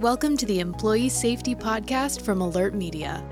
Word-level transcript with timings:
Welcome 0.00 0.36
to 0.36 0.44
the 0.44 0.60
Employee 0.60 1.08
Safety 1.08 1.54
Podcast 1.54 2.20
from 2.20 2.40
AlertMedia. 2.40 3.24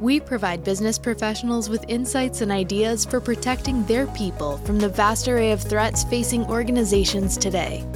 We 0.00 0.18
provide 0.18 0.64
business 0.64 0.98
professionals 0.98 1.68
with 1.68 1.84
insights 1.88 2.40
and 2.40 2.50
ideas 2.50 3.04
for 3.04 3.20
protecting 3.20 3.84
their 3.84 4.06
people 4.06 4.56
from 4.64 4.78
the 4.78 4.88
vast 4.88 5.28
array 5.28 5.52
of 5.52 5.60
threats 5.60 6.04
facing 6.04 6.46
organizations 6.46 7.36
today. 7.36 7.86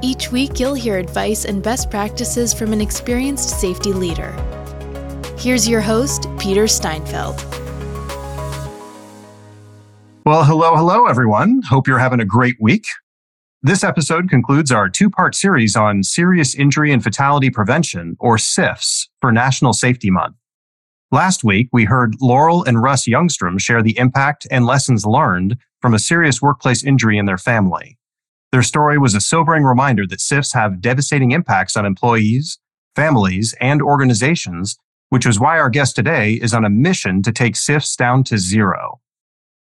Each 0.00 0.32
week, 0.32 0.58
you'll 0.58 0.72
hear 0.72 0.96
advice 0.96 1.44
and 1.44 1.62
best 1.62 1.90
practices 1.90 2.54
from 2.54 2.72
an 2.72 2.80
experienced 2.80 3.60
safety 3.60 3.92
leader. 3.92 4.32
Here's 5.36 5.68
your 5.68 5.82
host, 5.82 6.28
Peter 6.38 6.66
Steinfeld. 6.66 7.36
Well, 10.24 10.44
hello, 10.44 10.74
hello, 10.76 11.04
everyone. 11.04 11.60
Hope 11.68 11.86
you're 11.86 11.98
having 11.98 12.20
a 12.20 12.24
great 12.24 12.56
week. 12.58 12.86
This 13.60 13.82
episode 13.82 14.30
concludes 14.30 14.70
our 14.70 14.88
two 14.88 15.10
part 15.10 15.34
series 15.34 15.74
on 15.74 16.04
serious 16.04 16.54
injury 16.54 16.92
and 16.92 17.02
fatality 17.02 17.50
prevention, 17.50 18.16
or 18.20 18.38
SIFs, 18.38 19.08
for 19.20 19.32
National 19.32 19.72
Safety 19.72 20.12
Month. 20.12 20.36
Last 21.10 21.42
week, 21.42 21.68
we 21.72 21.84
heard 21.84 22.14
Laurel 22.20 22.62
and 22.62 22.80
Russ 22.80 23.08
Youngstrom 23.08 23.60
share 23.60 23.82
the 23.82 23.98
impact 23.98 24.46
and 24.52 24.64
lessons 24.64 25.04
learned 25.04 25.56
from 25.82 25.92
a 25.92 25.98
serious 25.98 26.40
workplace 26.40 26.84
injury 26.84 27.18
in 27.18 27.26
their 27.26 27.36
family. 27.36 27.98
Their 28.52 28.62
story 28.62 28.96
was 28.96 29.16
a 29.16 29.20
sobering 29.20 29.64
reminder 29.64 30.06
that 30.06 30.20
SIFs 30.20 30.52
have 30.52 30.80
devastating 30.80 31.32
impacts 31.32 31.76
on 31.76 31.84
employees, 31.84 32.60
families, 32.94 33.56
and 33.60 33.82
organizations, 33.82 34.78
which 35.08 35.26
is 35.26 35.40
why 35.40 35.58
our 35.58 35.68
guest 35.68 35.96
today 35.96 36.34
is 36.34 36.54
on 36.54 36.64
a 36.64 36.70
mission 36.70 37.22
to 37.22 37.32
take 37.32 37.56
SIFs 37.56 37.96
down 37.96 38.22
to 38.22 38.38
zero. 38.38 39.00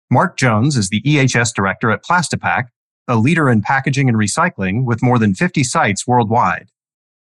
Mark 0.09 0.37
Jones 0.37 0.77
is 0.77 0.87
the 0.87 1.01
EHS 1.01 1.53
director 1.53 1.91
at 1.91 2.05
Plastipak, 2.05 2.67
a 3.11 3.15
leader 3.15 3.49
in 3.49 3.61
packaging 3.61 4.09
and 4.09 4.17
recycling 4.17 4.85
with 4.85 5.03
more 5.03 5.19
than 5.19 5.35
50 5.35 5.63
sites 5.63 6.07
worldwide. 6.07 6.69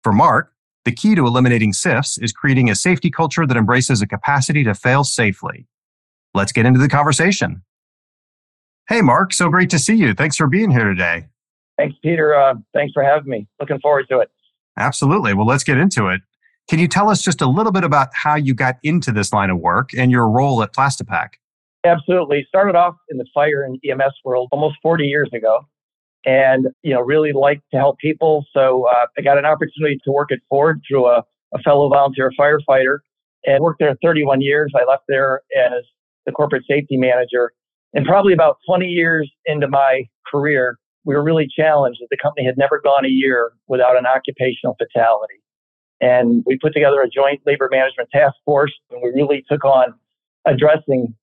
For 0.02 0.12
Mark, 0.12 0.52
the 0.84 0.92
key 0.92 1.14
to 1.14 1.26
eliminating 1.26 1.72
SIFs 1.72 2.18
is 2.18 2.32
creating 2.32 2.70
a 2.70 2.74
safety 2.74 3.10
culture 3.10 3.46
that 3.46 3.56
embraces 3.56 4.02
a 4.02 4.06
capacity 4.06 4.64
to 4.64 4.74
fail 4.74 5.04
safely. 5.04 5.66
Let's 6.34 6.52
get 6.52 6.66
into 6.66 6.80
the 6.80 6.88
conversation. 6.88 7.62
Hey, 8.88 9.02
Mark, 9.02 9.32
so 9.32 9.48
great 9.48 9.70
to 9.70 9.78
see 9.78 9.96
you. 9.96 10.14
Thanks 10.14 10.36
for 10.36 10.46
being 10.46 10.70
here 10.70 10.84
today. 10.84 11.26
Thanks, 11.76 11.96
Peter. 12.02 12.34
Uh, 12.34 12.54
thanks 12.72 12.92
for 12.92 13.02
having 13.02 13.28
me. 13.28 13.46
Looking 13.60 13.80
forward 13.80 14.06
to 14.10 14.20
it. 14.20 14.30
Absolutely. 14.78 15.34
Well, 15.34 15.46
let's 15.46 15.64
get 15.64 15.78
into 15.78 16.08
it. 16.08 16.20
Can 16.68 16.78
you 16.78 16.88
tell 16.88 17.10
us 17.10 17.22
just 17.22 17.40
a 17.40 17.46
little 17.46 17.72
bit 17.72 17.84
about 17.84 18.08
how 18.12 18.34
you 18.36 18.54
got 18.54 18.76
into 18.82 19.12
this 19.12 19.32
line 19.32 19.50
of 19.50 19.58
work 19.58 19.90
and 19.96 20.10
your 20.10 20.28
role 20.28 20.62
at 20.62 20.72
Plastipak? 20.72 21.34
Absolutely. 21.86 22.44
Started 22.48 22.74
off 22.74 22.96
in 23.08 23.18
the 23.18 23.26
fire 23.32 23.62
and 23.62 23.78
EMS 23.88 24.14
world 24.24 24.48
almost 24.52 24.76
40 24.82 25.04
years 25.04 25.30
ago 25.32 25.60
and, 26.24 26.66
you 26.82 26.92
know, 26.92 27.00
really 27.00 27.32
like 27.32 27.62
to 27.72 27.78
help 27.78 27.98
people. 27.98 28.44
So 28.52 28.88
uh, 28.88 29.06
I 29.16 29.22
got 29.22 29.38
an 29.38 29.44
opportunity 29.44 30.00
to 30.04 30.10
work 30.10 30.32
at 30.32 30.38
Ford 30.48 30.80
through 30.88 31.06
a, 31.06 31.22
a 31.54 31.58
fellow 31.60 31.88
volunteer 31.88 32.32
firefighter 32.38 32.98
and 33.44 33.62
worked 33.62 33.78
there 33.78 33.96
31 34.02 34.40
years. 34.40 34.72
I 34.74 34.84
left 34.84 35.04
there 35.08 35.42
as 35.56 35.84
the 36.26 36.32
corporate 36.32 36.64
safety 36.68 36.96
manager. 36.96 37.52
And 37.94 38.04
probably 38.04 38.32
about 38.32 38.58
20 38.66 38.86
years 38.86 39.30
into 39.46 39.68
my 39.68 40.02
career, 40.30 40.78
we 41.04 41.14
were 41.14 41.22
really 41.22 41.48
challenged 41.48 42.00
that 42.00 42.08
the 42.10 42.18
company 42.20 42.44
had 42.44 42.58
never 42.58 42.80
gone 42.82 43.04
a 43.04 43.08
year 43.08 43.52
without 43.68 43.96
an 43.96 44.04
occupational 44.06 44.76
fatality. 44.76 45.40
And 46.00 46.42
we 46.44 46.58
put 46.58 46.74
together 46.74 47.00
a 47.00 47.08
joint 47.08 47.40
labor 47.46 47.68
management 47.70 48.10
task 48.10 48.34
force 48.44 48.72
and 48.90 49.00
we 49.02 49.10
really 49.10 49.44
took 49.48 49.64
on 49.64 49.94
addressing 50.44 51.14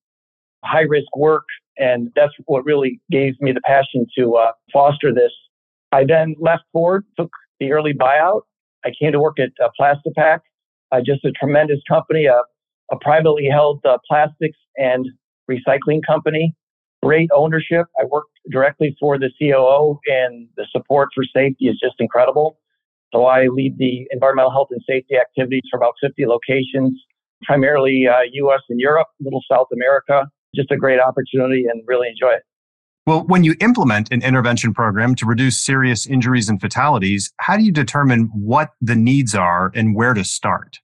high 0.63 0.81
risk 0.87 1.15
work. 1.15 1.45
And 1.77 2.11
that's 2.15 2.33
what 2.45 2.65
really 2.65 2.99
gave 3.11 3.39
me 3.41 3.51
the 3.51 3.61
passion 3.65 4.05
to 4.17 4.35
uh, 4.35 4.51
foster 4.71 5.13
this. 5.13 5.31
I 5.91 6.05
then 6.07 6.35
left 6.39 6.63
Ford, 6.71 7.05
took 7.17 7.31
the 7.59 7.71
early 7.71 7.93
buyout. 7.93 8.41
I 8.85 8.91
came 8.99 9.11
to 9.11 9.19
work 9.19 9.39
at 9.39 9.51
uh, 9.63 9.69
Plastipak, 9.79 10.39
uh, 10.91 10.99
just 11.05 11.23
a 11.25 11.31
tremendous 11.31 11.79
company, 11.87 12.25
a, 12.25 12.41
a 12.91 12.97
privately 13.01 13.47
held 13.49 13.81
uh, 13.85 13.97
plastics 14.07 14.57
and 14.77 15.07
recycling 15.49 16.01
company. 16.05 16.53
Great 17.03 17.29
ownership. 17.35 17.85
I 17.99 18.05
worked 18.05 18.31
directly 18.51 18.95
for 18.99 19.17
the 19.17 19.29
COO, 19.39 19.99
and 20.07 20.47
the 20.57 20.65
support 20.71 21.09
for 21.13 21.23
safety 21.23 21.65
is 21.65 21.79
just 21.79 21.95
incredible. 21.99 22.57
So 23.13 23.25
I 23.25 23.47
lead 23.47 23.77
the 23.77 24.07
environmental 24.11 24.51
health 24.51 24.69
and 24.71 24.81
safety 24.87 25.15
activities 25.17 25.63
for 25.69 25.77
about 25.77 25.93
50 26.01 26.25
locations, 26.25 26.99
primarily 27.43 28.07
uh, 28.07 28.21
U.S. 28.31 28.61
and 28.69 28.79
Europe, 28.79 29.07
little 29.19 29.41
South 29.49 29.67
America 29.71 30.25
just 30.55 30.71
a 30.71 30.77
great 30.77 30.99
opportunity 30.99 31.65
and 31.69 31.83
really 31.87 32.07
enjoy 32.07 32.33
it. 32.33 32.43
Well, 33.05 33.25
when 33.27 33.43
you 33.43 33.55
implement 33.59 34.11
an 34.11 34.23
intervention 34.23 34.73
program 34.73 35.13
to 35.15 35.25
reduce 35.25 35.57
serious 35.57 36.07
injuries 36.07 36.47
and 36.47 36.61
fatalities, 36.61 37.33
how 37.39 37.57
do 37.57 37.63
you 37.63 37.71
determine 37.71 38.29
what 38.33 38.69
the 38.79 38.95
needs 38.95 39.35
are 39.35 39.71
and 39.75 39.93
where 39.93 40.13
to 40.13 40.23
start? 40.23 40.79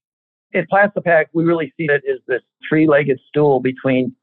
At 0.53 0.65
Plastipak, 0.69 1.25
we 1.33 1.45
really 1.45 1.73
see 1.77 1.85
it 1.85 2.03
as 2.09 2.19
this 2.27 2.41
three 2.67 2.87
legged 2.87 3.19
stool 3.29 3.61
between 3.61 4.13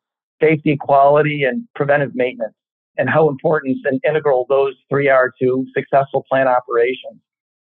safety, 0.43 0.77
quality, 0.77 1.45
and 1.45 1.67
preventive 1.75 2.15
maintenance, 2.15 2.55
and 2.99 3.09
how 3.09 3.29
important 3.29 3.79
and 3.85 4.01
integral 4.07 4.45
those 4.49 4.75
three 4.91 5.09
are 5.09 5.33
to 5.41 5.67
successful 5.75 6.25
plant 6.29 6.49
operations. 6.49 7.21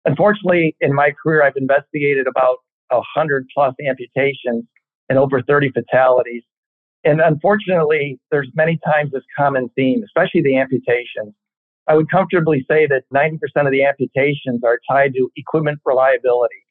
Unfortunately, 0.05 0.77
in 0.81 0.95
my 0.95 1.13
career, 1.23 1.43
I've 1.43 1.57
investigated 1.57 2.27
about 2.27 2.59
100 2.89 3.47
plus 3.55 3.75
amputations 3.87 4.65
and 5.09 5.19
over 5.19 5.43
30 5.43 5.71
fatalities. 5.73 6.43
And 7.05 7.21
unfortunately, 7.21 8.19
there's 8.31 8.49
many 8.55 8.79
times 8.85 9.13
this 9.13 9.23
common 9.37 9.71
theme, 9.75 10.03
especially 10.05 10.43
the 10.43 10.57
amputations. 10.57 11.35
I 11.89 11.95
would 11.95 12.11
comfortably 12.11 12.65
say 12.71 12.87
that 12.87 13.05
90% 13.13 13.39
of 13.67 13.73
the 13.73 13.85
amputations 13.85 14.63
are 14.65 14.79
tied 14.89 15.15
to 15.15 15.31
equipment 15.37 15.81
reliability. 15.85 16.63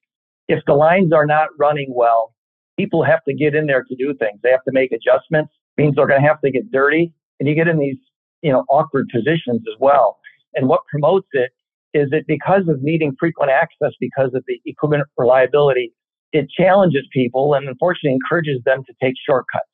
If 0.47 0.63
the 0.65 0.73
lines 0.73 1.11
are 1.11 1.25
not 1.25 1.49
running 1.57 1.91
well, 1.95 2.33
people 2.77 3.03
have 3.03 3.23
to 3.27 3.33
get 3.33 3.55
in 3.55 3.65
there 3.65 3.83
to 3.83 3.95
do 3.95 4.13
things. 4.17 4.39
They 4.43 4.51
have 4.51 4.63
to 4.63 4.71
make 4.71 4.91
adjustments, 4.91 5.51
means 5.77 5.95
they're 5.95 6.07
going 6.07 6.21
to 6.21 6.27
have 6.27 6.41
to 6.41 6.51
get 6.51 6.71
dirty, 6.71 7.11
and 7.39 7.49
you 7.49 7.55
get 7.55 7.67
in 7.67 7.79
these, 7.79 7.97
you 8.41 8.51
know, 8.51 8.63
awkward 8.69 9.07
positions 9.13 9.61
as 9.67 9.79
well. 9.79 10.19
And 10.53 10.67
what 10.67 10.81
promotes 10.89 11.27
it 11.33 11.51
is 11.93 12.09
that 12.11 12.25
because 12.27 12.67
of 12.67 12.81
needing 12.81 13.15
frequent 13.19 13.51
access 13.51 13.91
because 13.99 14.31
of 14.33 14.43
the 14.47 14.61
equipment 14.65 15.03
reliability, 15.17 15.91
it 16.31 16.47
challenges 16.49 17.07
people 17.11 17.55
and 17.55 17.67
unfortunately 17.67 18.13
encourages 18.13 18.61
them 18.63 18.83
to 18.85 18.93
take 19.01 19.15
shortcuts. 19.27 19.65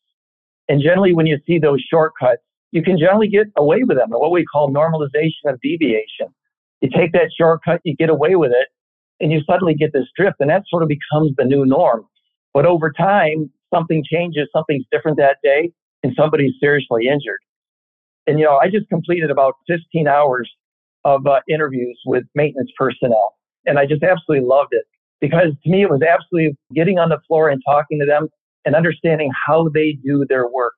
And 0.67 0.81
generally, 0.81 1.13
when 1.13 1.25
you 1.25 1.39
see 1.45 1.59
those 1.59 1.81
shortcuts, 1.81 2.41
you 2.71 2.81
can 2.81 2.97
generally 2.97 3.27
get 3.27 3.47
away 3.57 3.83
with 3.83 3.97
them, 3.97 4.11
or 4.11 4.19
what 4.19 4.31
we 4.31 4.45
call 4.45 4.69
normalization 4.69 5.45
of 5.45 5.59
deviation. 5.61 6.27
You 6.81 6.89
take 6.95 7.13
that 7.13 7.31
shortcut, 7.37 7.81
you 7.83 7.95
get 7.95 8.09
away 8.09 8.35
with 8.35 8.51
it, 8.51 8.67
and 9.19 9.31
you 9.31 9.41
suddenly 9.49 9.73
get 9.73 9.93
this 9.93 10.07
drift, 10.17 10.37
and 10.39 10.49
that 10.49 10.63
sort 10.67 10.83
of 10.83 10.89
becomes 10.89 11.31
the 11.37 11.45
new 11.45 11.65
norm. 11.65 12.05
But 12.53 12.65
over 12.65 12.91
time, 12.91 13.49
something 13.73 14.03
changes, 14.09 14.49
something's 14.53 14.85
different 14.91 15.17
that 15.17 15.37
day, 15.43 15.71
and 16.03 16.13
somebody's 16.17 16.53
seriously 16.59 17.07
injured. 17.07 17.39
And, 18.27 18.39
you 18.39 18.45
know, 18.45 18.57
I 18.57 18.69
just 18.69 18.89
completed 18.89 19.29
about 19.31 19.53
15 19.67 20.07
hours 20.07 20.49
of 21.03 21.25
uh, 21.27 21.39
interviews 21.47 21.99
with 22.05 22.23
maintenance 22.33 22.71
personnel, 22.77 23.35
and 23.65 23.77
I 23.77 23.85
just 23.85 24.03
absolutely 24.03 24.47
loved 24.47 24.69
it 24.71 24.85
because 25.21 25.53
to 25.63 25.69
me, 25.69 25.83
it 25.83 25.89
was 25.89 26.01
absolutely 26.01 26.57
getting 26.73 26.99
on 26.99 27.09
the 27.09 27.19
floor 27.27 27.49
and 27.49 27.61
talking 27.65 27.99
to 27.99 28.05
them 28.05 28.27
and 28.65 28.75
understanding 28.75 29.31
how 29.47 29.69
they 29.73 29.97
do 30.03 30.25
their 30.27 30.47
work 30.47 30.75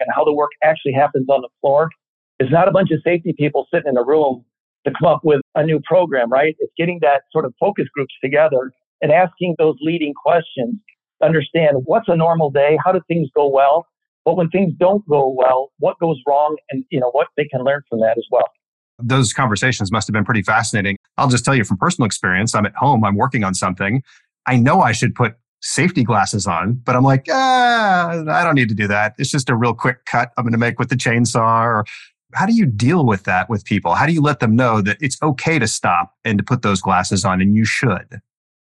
and 0.00 0.08
how 0.14 0.24
the 0.24 0.32
work 0.32 0.50
actually 0.62 0.92
happens 0.92 1.26
on 1.28 1.42
the 1.42 1.48
floor 1.60 1.90
is 2.40 2.50
not 2.50 2.68
a 2.68 2.70
bunch 2.70 2.90
of 2.90 3.00
safety 3.04 3.34
people 3.36 3.66
sitting 3.72 3.90
in 3.90 3.96
a 3.96 4.04
room 4.04 4.44
to 4.86 4.92
come 4.98 5.12
up 5.12 5.20
with 5.22 5.40
a 5.54 5.62
new 5.62 5.80
program, 5.84 6.30
right? 6.30 6.56
It's 6.58 6.72
getting 6.78 6.98
that 7.02 7.22
sort 7.32 7.44
of 7.44 7.54
focus 7.60 7.84
groups 7.94 8.14
together 8.24 8.72
and 9.02 9.12
asking 9.12 9.56
those 9.58 9.76
leading 9.80 10.14
questions 10.14 10.76
to 11.20 11.26
understand 11.26 11.78
what's 11.84 12.08
a 12.08 12.16
normal 12.16 12.50
day, 12.50 12.78
how 12.82 12.92
do 12.92 13.00
things 13.06 13.28
go 13.34 13.48
well, 13.48 13.86
but 14.24 14.36
when 14.36 14.48
things 14.48 14.72
don't 14.78 15.06
go 15.06 15.28
well, 15.28 15.70
what 15.78 15.98
goes 16.00 16.18
wrong 16.26 16.56
and 16.70 16.84
you 16.90 16.98
know 16.98 17.10
what 17.10 17.28
they 17.36 17.44
can 17.44 17.62
learn 17.62 17.82
from 17.88 18.00
that 18.00 18.16
as 18.16 18.24
well. 18.30 18.48
Those 18.98 19.32
conversations 19.32 19.90
must 19.90 20.06
have 20.08 20.12
been 20.12 20.24
pretty 20.24 20.42
fascinating. 20.42 20.96
I'll 21.16 21.28
just 21.28 21.44
tell 21.44 21.54
you 21.54 21.64
from 21.64 21.78
personal 21.78 22.06
experience, 22.06 22.54
I'm 22.54 22.66
at 22.66 22.74
home, 22.74 23.04
I'm 23.04 23.16
working 23.16 23.44
on 23.44 23.54
something. 23.54 24.02
I 24.46 24.56
know 24.56 24.80
I 24.80 24.92
should 24.92 25.14
put 25.14 25.34
safety 25.60 26.04
glasses 26.04 26.46
on, 26.46 26.74
but 26.84 26.96
I'm 26.96 27.02
like, 27.02 27.26
ah, 27.30 28.24
I 28.28 28.44
don't 28.44 28.54
need 28.54 28.68
to 28.70 28.74
do 28.74 28.88
that. 28.88 29.14
It's 29.18 29.30
just 29.30 29.50
a 29.50 29.56
real 29.56 29.74
quick 29.74 30.04
cut 30.06 30.32
I'm 30.36 30.44
going 30.44 30.52
to 30.52 30.58
make 30.58 30.78
with 30.78 30.88
the 30.88 30.96
chainsaw. 30.96 31.64
Or 31.64 31.84
how 32.34 32.46
do 32.46 32.54
you 32.54 32.66
deal 32.66 33.04
with 33.04 33.24
that 33.24 33.48
with 33.48 33.64
people? 33.64 33.94
How 33.94 34.06
do 34.06 34.12
you 34.12 34.22
let 34.22 34.40
them 34.40 34.56
know 34.56 34.80
that 34.80 34.96
it's 35.00 35.20
okay 35.22 35.58
to 35.58 35.66
stop 35.66 36.14
and 36.24 36.38
to 36.38 36.44
put 36.44 36.62
those 36.62 36.80
glasses 36.80 37.24
on 37.24 37.40
and 37.40 37.54
you 37.54 37.64
should? 37.64 38.20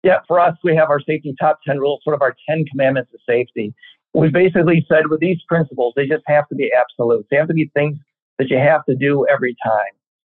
Yeah, 0.03 0.19
for 0.27 0.39
us, 0.39 0.55
we 0.63 0.75
have 0.75 0.89
our 0.89 0.99
safety 0.99 1.33
top 1.39 1.59
10 1.65 1.79
rules, 1.79 2.01
sort 2.03 2.13
of 2.13 2.21
our 2.21 2.35
10 2.49 2.65
commandments 2.65 3.11
of 3.13 3.21
safety. 3.27 3.73
We 4.13 4.29
basically 4.29 4.85
said 4.89 5.07
with 5.07 5.21
these 5.21 5.39
principles, 5.47 5.93
they 5.95 6.05
just 6.05 6.23
have 6.27 6.47
to 6.49 6.55
be 6.55 6.71
absolute. 6.77 7.25
They 7.31 7.37
have 7.37 7.47
to 7.47 7.53
be 7.53 7.71
things 7.73 7.97
that 8.37 8.49
you 8.49 8.57
have 8.57 8.85
to 8.85 8.95
do 8.95 9.25
every 9.31 9.55
time. 9.65 9.93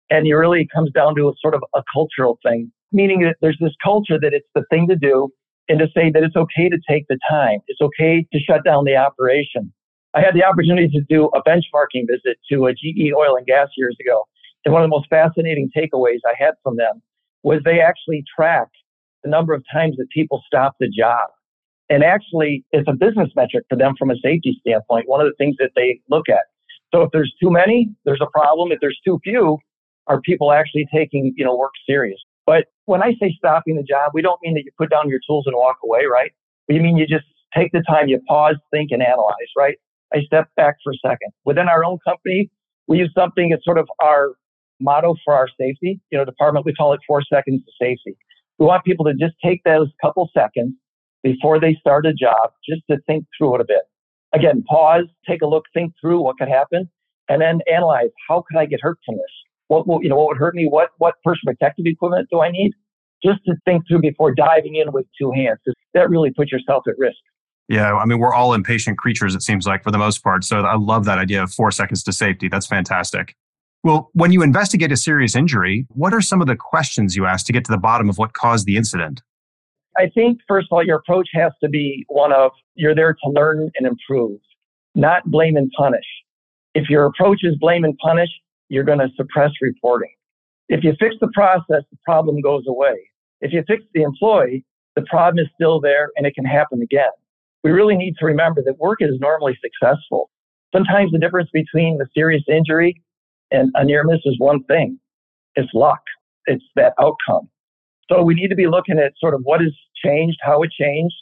And 0.09 0.25
it 0.25 0.33
really 0.33 0.67
comes 0.73 0.91
down 0.91 1.15
to 1.15 1.27
a 1.27 1.33
sort 1.41 1.53
of 1.53 1.61
a 1.75 1.83
cultural 1.93 2.39
thing, 2.43 2.71
meaning 2.93 3.21
that 3.21 3.35
there's 3.41 3.57
this 3.59 3.73
culture 3.83 4.17
that 4.19 4.33
it's 4.33 4.47
the 4.55 4.63
thing 4.69 4.87
to 4.87 4.95
do 4.95 5.29
and 5.69 5.79
to 5.79 5.87
say 5.95 6.11
that 6.11 6.23
it's 6.23 6.35
okay 6.35 6.69
to 6.69 6.77
take 6.89 7.07
the 7.07 7.19
time. 7.29 7.59
It's 7.67 7.81
okay 7.81 8.25
to 8.31 8.39
shut 8.39 8.63
down 8.63 8.85
the 8.85 8.95
operation. 8.95 9.73
I 10.13 10.21
had 10.21 10.33
the 10.33 10.43
opportunity 10.43 10.87
to 10.89 11.01
do 11.09 11.25
a 11.27 11.43
benchmarking 11.43 12.07
visit 12.09 12.37
to 12.51 12.67
a 12.67 12.73
GE 12.73 13.11
oil 13.15 13.35
and 13.35 13.45
gas 13.45 13.67
years 13.77 13.95
ago. 14.01 14.23
And 14.65 14.73
one 14.73 14.81
of 14.81 14.89
the 14.89 14.95
most 14.95 15.07
fascinating 15.09 15.69
takeaways 15.75 16.19
I 16.25 16.33
had 16.37 16.55
from 16.63 16.77
them 16.77 17.01
was 17.43 17.61
they 17.63 17.79
actually 17.79 18.23
track 18.35 18.67
the 19.23 19.29
number 19.29 19.53
of 19.53 19.63
times 19.71 19.95
that 19.97 20.09
people 20.09 20.41
stop 20.45 20.75
the 20.79 20.89
job. 20.89 21.29
And 21.89 22.03
actually, 22.03 22.65
it's 22.71 22.87
a 22.87 22.93
business 22.93 23.29
metric 23.35 23.65
for 23.69 23.77
them 23.77 23.93
from 23.97 24.11
a 24.11 24.15
safety 24.15 24.57
standpoint, 24.59 25.07
one 25.07 25.21
of 25.21 25.27
the 25.27 25.35
things 25.37 25.55
that 25.59 25.71
they 25.75 26.01
look 26.09 26.27
at. 26.29 26.43
So 26.93 27.01
if 27.01 27.11
there's 27.11 27.33
too 27.41 27.51
many, 27.51 27.89
there's 28.05 28.21
a 28.21 28.29
problem. 28.31 28.71
If 28.71 28.79
there's 28.81 28.99
too 29.05 29.19
few, 29.23 29.57
are 30.07 30.21
people 30.21 30.51
actually 30.51 30.87
taking, 30.93 31.33
you 31.37 31.45
know, 31.45 31.55
work 31.55 31.73
serious? 31.87 32.19
But 32.47 32.65
when 32.85 33.03
I 33.03 33.11
say 33.21 33.35
stopping 33.37 33.75
the 33.75 33.83
job, 33.83 34.11
we 34.13 34.21
don't 34.23 34.39
mean 34.41 34.55
that 34.55 34.63
you 34.63 34.71
put 34.77 34.89
down 34.89 35.09
your 35.09 35.19
tools 35.27 35.43
and 35.45 35.55
walk 35.55 35.75
away, 35.83 36.05
right? 36.11 36.31
We 36.69 36.79
mean 36.79 36.97
you 36.97 37.05
just 37.05 37.25
take 37.55 37.71
the 37.73 37.83
time, 37.87 38.07
you 38.07 38.19
pause, 38.27 38.55
think, 38.71 38.91
and 38.91 39.03
analyze, 39.03 39.51
right? 39.55 39.75
I 40.13 40.21
step 40.21 40.47
back 40.55 40.77
for 40.83 40.93
a 40.93 40.97
second. 41.05 41.31
Within 41.43 41.67
our 41.67 41.83
own 41.83 41.99
company, 42.07 42.49
we 42.87 42.99
use 42.99 43.11
something 43.15 43.49
that's 43.49 43.65
sort 43.65 43.77
of 43.77 43.89
our 44.01 44.31
motto 44.79 45.15
for 45.25 45.33
our 45.33 45.49
safety, 45.59 45.99
you 46.09 46.17
know, 46.17 46.23
department. 46.23 46.65
We 46.65 46.73
call 46.73 46.93
it 46.93 47.01
four 47.05 47.21
seconds 47.21 47.61
to 47.65 47.71
safety. 47.85 48.17
We 48.59 48.65
want 48.65 48.85
people 48.85 49.05
to 49.05 49.13
just 49.13 49.35
take 49.43 49.61
those 49.65 49.89
couple 50.01 50.29
seconds 50.33 50.73
before 51.23 51.59
they 51.59 51.75
start 51.79 52.05
a 52.05 52.13
job 52.13 52.51
just 52.67 52.81
to 52.89 52.97
think 53.07 53.25
through 53.37 53.55
it 53.55 53.61
a 53.61 53.65
bit. 53.65 53.83
Again, 54.33 54.63
pause, 54.67 55.05
take 55.27 55.41
a 55.41 55.47
look, 55.47 55.65
think 55.73 55.93
through 55.99 56.21
what 56.21 56.37
could 56.37 56.47
happen, 56.47 56.89
and 57.27 57.41
then 57.41 57.59
analyze 57.71 58.09
how 58.29 58.43
could 58.49 58.57
I 58.57 58.65
get 58.65 58.79
hurt 58.81 58.99
from 59.05 59.15
this? 59.15 59.25
What 59.67 59.87
will, 59.87 60.01
you 60.01 60.09
know, 60.09 60.15
what 60.15 60.27
would 60.29 60.37
hurt 60.37 60.55
me? 60.55 60.67
What, 60.69 60.89
what 60.97 61.15
personal 61.23 61.53
protective 61.53 61.85
equipment 61.85 62.29
do 62.31 62.41
I 62.41 62.51
need? 62.51 62.71
Just 63.23 63.39
to 63.45 63.55
think 63.65 63.83
through 63.87 64.01
before 64.01 64.33
diving 64.33 64.75
in 64.75 64.91
with 64.91 65.05
two 65.19 65.31
hands. 65.31 65.59
That 65.93 66.09
really 66.09 66.31
puts 66.31 66.51
yourself 66.51 66.83
at 66.87 66.93
risk. 66.97 67.17
Yeah, 67.67 67.93
I 67.95 68.05
mean, 68.05 68.19
we're 68.19 68.33
all 68.33 68.53
impatient 68.53 68.97
creatures, 68.97 69.35
it 69.35 69.41
seems 69.41 69.67
like, 69.67 69.83
for 69.83 69.91
the 69.91 69.97
most 69.97 70.23
part. 70.23 70.45
So 70.45 70.61
I 70.61 70.77
love 70.77 71.03
that 71.05 71.17
idea 71.17 71.43
of 71.43 71.51
four 71.51 71.71
seconds 71.71 72.01
to 72.03 72.13
safety. 72.13 72.47
That's 72.47 72.65
fantastic. 72.65 73.35
Well, 73.83 74.09
when 74.13 74.31
you 74.31 74.41
investigate 74.41 74.91
a 74.91 74.97
serious 74.97 75.35
injury, 75.35 75.85
what 75.89 76.13
are 76.13 76.21
some 76.21 76.41
of 76.41 76.47
the 76.47 76.55
questions 76.55 77.15
you 77.15 77.25
ask 77.25 77.45
to 77.47 77.53
get 77.53 77.65
to 77.65 77.71
the 77.71 77.77
bottom 77.77 78.09
of 78.09 78.17
what 78.17 78.33
caused 78.33 78.65
the 78.65 78.77
incident? 78.77 79.21
I 79.97 80.09
think, 80.13 80.39
first 80.47 80.67
of 80.71 80.75
all, 80.75 80.85
your 80.85 80.97
approach 80.97 81.27
has 81.33 81.51
to 81.61 81.69
be 81.69 82.05
one 82.07 82.31
of 82.31 82.51
you're 82.75 82.95
there 82.95 83.13
to 83.13 83.29
learn 83.29 83.69
and 83.77 83.87
improve, 83.87 84.39
not 84.95 85.25
blame 85.25 85.57
and 85.57 85.71
punish. 85.77 86.05
If 86.73 86.89
your 86.89 87.05
approach 87.05 87.39
is 87.43 87.55
blame 87.59 87.83
and 87.83 87.97
punish, 87.97 88.29
you're 88.69 88.83
going 88.83 88.99
to 88.99 89.09
suppress 89.15 89.51
reporting. 89.61 90.13
If 90.69 90.83
you 90.83 90.93
fix 90.99 91.15
the 91.21 91.29
process, 91.33 91.83
the 91.91 91.97
problem 92.05 92.41
goes 92.41 92.63
away. 92.67 93.09
If 93.41 93.53
you 93.53 93.63
fix 93.67 93.83
the 93.93 94.01
employee, 94.01 94.65
the 94.95 95.03
problem 95.03 95.43
is 95.43 95.49
still 95.55 95.79
there 95.79 96.09
and 96.15 96.25
it 96.25 96.35
can 96.35 96.45
happen 96.45 96.81
again. 96.81 97.11
We 97.63 97.71
really 97.71 97.95
need 97.95 98.15
to 98.19 98.25
remember 98.25 98.61
that 98.63 98.79
work 98.79 98.99
is 99.01 99.19
normally 99.19 99.57
successful. 99.61 100.29
Sometimes 100.75 101.11
the 101.11 101.19
difference 101.19 101.49
between 101.53 101.97
the 101.97 102.07
serious 102.13 102.43
injury 102.47 103.01
and 103.51 103.71
a 103.75 103.85
near 103.85 104.03
miss 104.03 104.19
is 104.25 104.35
one 104.39 104.63
thing. 104.65 104.99
It's 105.55 105.69
luck. 105.73 106.01
It's 106.45 106.63
that 106.75 106.93
outcome. 106.99 107.49
So 108.11 108.21
we 108.21 108.35
need 108.35 108.49
to 108.49 108.55
be 108.55 108.67
looking 108.67 108.99
at 108.99 109.13
sort 109.17 109.33
of 109.33 109.41
what 109.43 109.61
has 109.61 109.73
changed, 110.03 110.37
how 110.41 110.61
it 110.63 110.71
changed. 110.71 111.15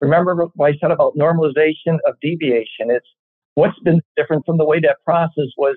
Remember 0.00 0.34
what 0.54 0.72
I 0.72 0.76
said 0.78 0.90
about 0.90 1.16
normalization 1.16 1.98
of 2.06 2.14
deviation. 2.20 2.90
It's 2.90 3.06
what's 3.54 3.78
been 3.80 4.00
different 4.16 4.44
from 4.46 4.58
the 4.58 4.64
way 4.64 4.80
that 4.80 4.96
process 5.04 5.48
was 5.56 5.76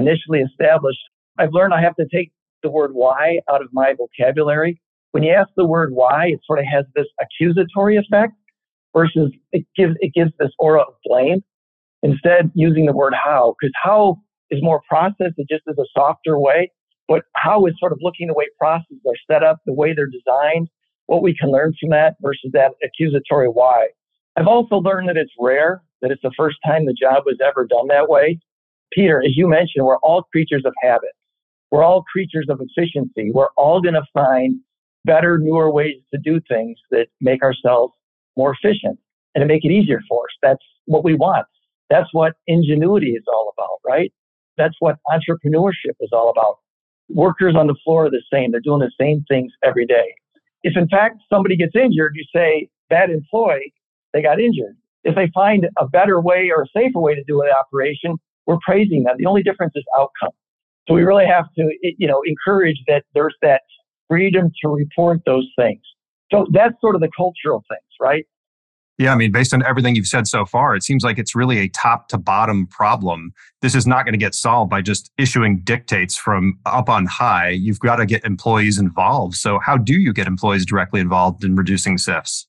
initially 0.00 0.40
established. 0.40 1.00
I've 1.38 1.52
learned 1.52 1.74
I 1.74 1.82
have 1.82 1.96
to 1.96 2.06
take 2.12 2.32
the 2.62 2.70
word 2.70 2.90
why 2.92 3.40
out 3.50 3.62
of 3.62 3.68
my 3.72 3.94
vocabulary. 3.96 4.80
When 5.12 5.22
you 5.22 5.32
ask 5.32 5.48
the 5.56 5.66
word 5.66 5.92
why, 5.92 6.26
it 6.28 6.40
sort 6.46 6.58
of 6.58 6.64
has 6.72 6.84
this 6.94 7.06
accusatory 7.20 7.96
effect 7.96 8.32
versus 8.94 9.32
it 9.52 9.66
gives 9.76 9.94
it 10.00 10.12
gives 10.14 10.32
this 10.38 10.50
aura 10.58 10.82
of 10.82 10.94
blame. 11.04 11.42
Instead, 12.02 12.50
using 12.54 12.86
the 12.86 12.92
word 12.92 13.14
how, 13.14 13.54
because 13.60 13.72
how 13.82 14.16
is 14.50 14.62
more 14.62 14.80
process. 14.88 15.32
It 15.36 15.46
just 15.48 15.62
is 15.66 15.78
a 15.78 15.86
softer 15.96 16.38
way. 16.38 16.70
But 17.08 17.22
how 17.34 17.66
is 17.66 17.74
sort 17.78 17.92
of 17.92 17.98
looking 18.00 18.28
the 18.28 18.34
way 18.34 18.46
processes 18.58 19.00
are 19.06 19.14
set 19.30 19.42
up, 19.42 19.58
the 19.66 19.72
way 19.72 19.94
they're 19.94 20.06
designed, 20.06 20.68
what 21.06 21.22
we 21.22 21.34
can 21.36 21.50
learn 21.50 21.72
from 21.80 21.90
that 21.90 22.14
versus 22.22 22.50
that 22.52 22.72
accusatory 22.84 23.48
why. 23.48 23.88
I've 24.36 24.46
also 24.46 24.76
learned 24.76 25.08
that 25.08 25.16
it's 25.16 25.32
rare, 25.38 25.82
that 26.02 26.12
it's 26.12 26.22
the 26.22 26.32
first 26.36 26.58
time 26.64 26.86
the 26.86 26.94
job 26.94 27.24
was 27.26 27.38
ever 27.44 27.66
done 27.66 27.88
that 27.88 28.08
way. 28.08 28.38
Peter, 28.92 29.22
as 29.24 29.36
you 29.36 29.48
mentioned, 29.48 29.86
we're 29.86 29.98
all 29.98 30.22
creatures 30.24 30.62
of 30.64 30.72
habit. 30.82 31.10
We're 31.70 31.84
all 31.84 32.02
creatures 32.02 32.46
of 32.48 32.60
efficiency. 32.60 33.30
We're 33.32 33.52
all 33.56 33.80
going 33.80 33.94
to 33.94 34.04
find 34.12 34.56
better, 35.04 35.38
newer 35.38 35.70
ways 35.70 36.02
to 36.12 36.20
do 36.22 36.40
things 36.48 36.78
that 36.90 37.06
make 37.20 37.42
ourselves 37.42 37.92
more 38.36 38.52
efficient 38.52 38.98
and 39.34 39.42
to 39.42 39.46
make 39.46 39.64
it 39.64 39.70
easier 39.70 40.00
for 40.08 40.24
us. 40.24 40.36
That's 40.42 40.64
what 40.86 41.04
we 41.04 41.14
want. 41.14 41.46
That's 41.88 42.08
what 42.12 42.34
ingenuity 42.46 43.12
is 43.12 43.24
all 43.32 43.52
about, 43.56 43.78
right? 43.86 44.12
That's 44.56 44.74
what 44.80 44.96
entrepreneurship 45.08 45.94
is 46.00 46.10
all 46.12 46.30
about. 46.30 46.58
Workers 47.08 47.54
on 47.56 47.66
the 47.66 47.74
floor 47.84 48.06
are 48.06 48.10
the 48.10 48.22
same. 48.32 48.52
They're 48.52 48.60
doing 48.60 48.80
the 48.80 48.92
same 49.00 49.24
things 49.28 49.52
every 49.64 49.86
day. 49.86 50.14
If 50.62 50.76
in 50.76 50.88
fact 50.88 51.22
somebody 51.28 51.56
gets 51.56 51.74
injured, 51.74 52.12
you 52.14 52.24
say, 52.34 52.68
bad 52.88 53.10
employee, 53.10 53.72
they 54.12 54.22
got 54.22 54.40
injured. 54.40 54.76
If 55.02 55.14
they 55.14 55.30
find 55.32 55.66
a 55.78 55.88
better 55.88 56.20
way 56.20 56.50
or 56.54 56.62
a 56.62 56.66
safer 56.76 57.00
way 57.00 57.14
to 57.14 57.24
do 57.26 57.40
an 57.42 57.48
operation, 57.58 58.18
we're 58.46 58.58
praising 58.64 59.04
them. 59.04 59.16
The 59.18 59.26
only 59.26 59.42
difference 59.42 59.72
is 59.76 59.84
outcome. 59.96 60.32
So 60.88 60.94
we 60.94 61.02
really 61.02 61.26
have 61.26 61.44
to, 61.56 61.70
you 61.98 62.08
know, 62.08 62.22
encourage 62.26 62.82
that 62.88 63.04
there's 63.14 63.34
that 63.42 63.62
freedom 64.08 64.50
to 64.62 64.68
report 64.68 65.20
those 65.24 65.48
things. 65.56 65.80
So 66.32 66.46
that's 66.52 66.74
sort 66.80 66.94
of 66.94 67.00
the 67.00 67.10
cultural 67.16 67.62
things, 67.68 67.80
right? 68.00 68.24
Yeah, 69.00 69.12
I 69.12 69.16
mean, 69.16 69.32
based 69.32 69.54
on 69.54 69.64
everything 69.64 69.94
you've 69.94 70.06
said 70.06 70.26
so 70.26 70.44
far, 70.44 70.76
it 70.76 70.82
seems 70.82 71.02
like 71.02 71.18
it's 71.18 71.34
really 71.34 71.58
a 71.58 71.68
top 71.68 72.08
to 72.08 72.18
bottom 72.18 72.66
problem. 72.66 73.32
This 73.62 73.74
is 73.74 73.86
not 73.86 74.04
going 74.04 74.12
to 74.12 74.18
get 74.18 74.34
solved 74.34 74.68
by 74.68 74.82
just 74.82 75.10
issuing 75.16 75.60
dictates 75.64 76.16
from 76.16 76.58
up 76.66 76.90
on 76.90 77.06
high. 77.06 77.48
You've 77.48 77.80
got 77.80 77.96
to 77.96 78.04
get 78.04 78.22
employees 78.26 78.78
involved. 78.78 79.36
So, 79.36 79.58
how 79.58 79.78
do 79.78 79.94
you 79.94 80.12
get 80.12 80.26
employees 80.26 80.66
directly 80.66 81.00
involved 81.00 81.44
in 81.44 81.56
reducing 81.56 81.96
SIFs? 81.96 82.46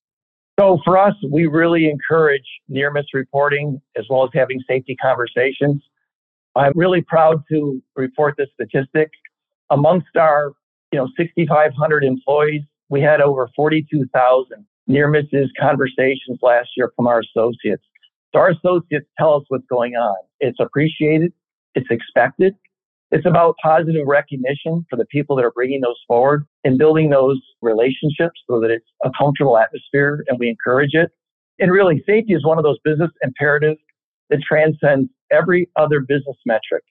So, 0.62 0.78
for 0.86 0.96
us, 0.96 1.16
we 1.28 1.48
really 1.48 1.90
encourage 1.90 2.46
near 2.70 2.92
miss 2.92 3.08
reporting 3.16 3.82
as 3.98 4.06
well 4.12 4.24
as 4.26 4.30
having 4.32 4.62
safety 4.68 4.96
conversations. 4.96 5.82
I'm 6.56 6.74
really 6.76 7.02
proud 7.02 7.42
to 7.52 7.82
report 7.96 8.36
this 8.38 8.50
statistic. 8.54 9.10
Amongst 9.72 10.16
our, 10.16 10.52
you 10.92 11.00
know, 11.00 11.08
6,500 11.18 12.04
employees, 12.04 12.62
we 12.90 13.02
had 13.02 13.22
over 13.22 13.50
42,000 13.56 14.64
near 14.86 15.08
misses 15.08 15.50
conversations 15.60 16.38
last 16.44 16.70
year 16.78 16.92
from 16.96 17.08
our 17.08 17.22
associates. 17.22 17.84
So 18.32 18.40
our 18.42 18.52
associates 18.52 19.08
tell 19.18 19.34
us 19.34 19.44
what's 19.48 19.66
going 19.68 19.96
on. 19.96 20.18
It's 20.42 20.60
appreciated. 20.60 21.34
It's 21.74 21.90
expected. 21.90 22.54
It's 23.12 23.26
about 23.26 23.56
positive 23.62 24.08
recognition 24.08 24.86
for 24.90 24.96
the 24.96 25.06
people 25.06 25.36
that 25.36 25.44
are 25.44 25.52
bringing 25.52 25.82
those 25.82 26.00
forward 26.08 26.46
and 26.64 26.78
building 26.78 27.10
those 27.10 27.42
relationships 27.62 28.40
so 28.50 28.62
that 28.62 28.72
it's 28.72 28.86
a 29.04 29.12
comfortable 29.18 29.58
atmosphere 29.58 30.24
and 30.28 30.40
we 30.40 30.48
encourage 30.48 30.94
it. 30.94 31.12
And 31.60 31.72
really, 31.72 32.04
safety 32.08 32.34
is 32.34 32.46
one 32.46 32.58
of 32.58 32.64
those 32.64 32.78
business 32.86 33.12
imperatives 33.22 33.80
that 34.30 34.40
transcends 34.48 35.10
every 35.30 35.70
other 35.76 36.00
business 36.00 36.38
metric. 36.46 36.84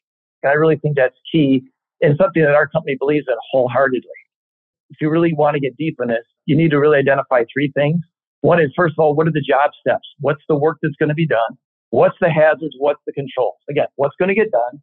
And 0.42 0.50
I 0.50 0.54
really 0.54 0.76
think 0.76 0.96
that's 0.96 1.16
key 1.32 1.62
and 2.02 2.16
something 2.18 2.42
that 2.42 2.54
our 2.54 2.68
company 2.68 2.96
believes 2.98 3.26
in 3.28 3.34
wholeheartedly. 3.50 4.08
If 4.90 4.96
you 5.00 5.10
really 5.10 5.32
want 5.34 5.54
to 5.54 5.60
get 5.60 5.76
deep 5.76 5.96
in 6.02 6.08
this, 6.08 6.24
you 6.46 6.56
need 6.56 6.70
to 6.70 6.78
really 6.78 6.98
identify 6.98 7.44
three 7.52 7.72
things. 7.74 8.00
One 8.42 8.60
is, 8.60 8.70
first 8.76 8.94
of 8.98 9.02
all, 9.02 9.14
what 9.14 9.26
are 9.26 9.32
the 9.32 9.42
job 9.42 9.70
steps? 9.80 10.06
What's 10.20 10.42
the 10.48 10.56
work 10.56 10.78
that's 10.82 10.96
going 10.96 11.10
to 11.10 11.14
be 11.14 11.26
done? 11.26 11.56
What's 11.90 12.16
the 12.20 12.30
hazards? 12.30 12.74
What's 12.78 13.00
the 13.06 13.12
controls? 13.12 13.56
Again, 13.68 13.86
what's 13.96 14.16
going 14.18 14.28
to 14.28 14.34
get 14.34 14.50
done? 14.50 14.80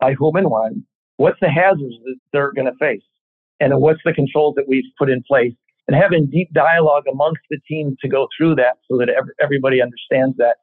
By 0.00 0.14
whom 0.14 0.36
and 0.36 0.50
when? 0.50 0.84
What's 1.16 1.40
the 1.40 1.50
hazards 1.50 1.96
that 2.04 2.16
they're 2.32 2.52
going 2.52 2.66
to 2.66 2.78
face? 2.78 3.02
And 3.60 3.80
what's 3.80 4.00
the 4.04 4.12
controls 4.12 4.54
that 4.56 4.68
we've 4.68 4.84
put 4.98 5.10
in 5.10 5.22
place? 5.26 5.52
And 5.88 5.96
having 5.96 6.26
deep 6.26 6.52
dialogue 6.52 7.04
amongst 7.10 7.40
the 7.50 7.58
team 7.66 7.96
to 8.00 8.08
go 8.08 8.28
through 8.36 8.56
that 8.56 8.78
so 8.88 8.98
that 8.98 9.08
everybody 9.42 9.82
understands 9.82 10.36
that. 10.36 10.56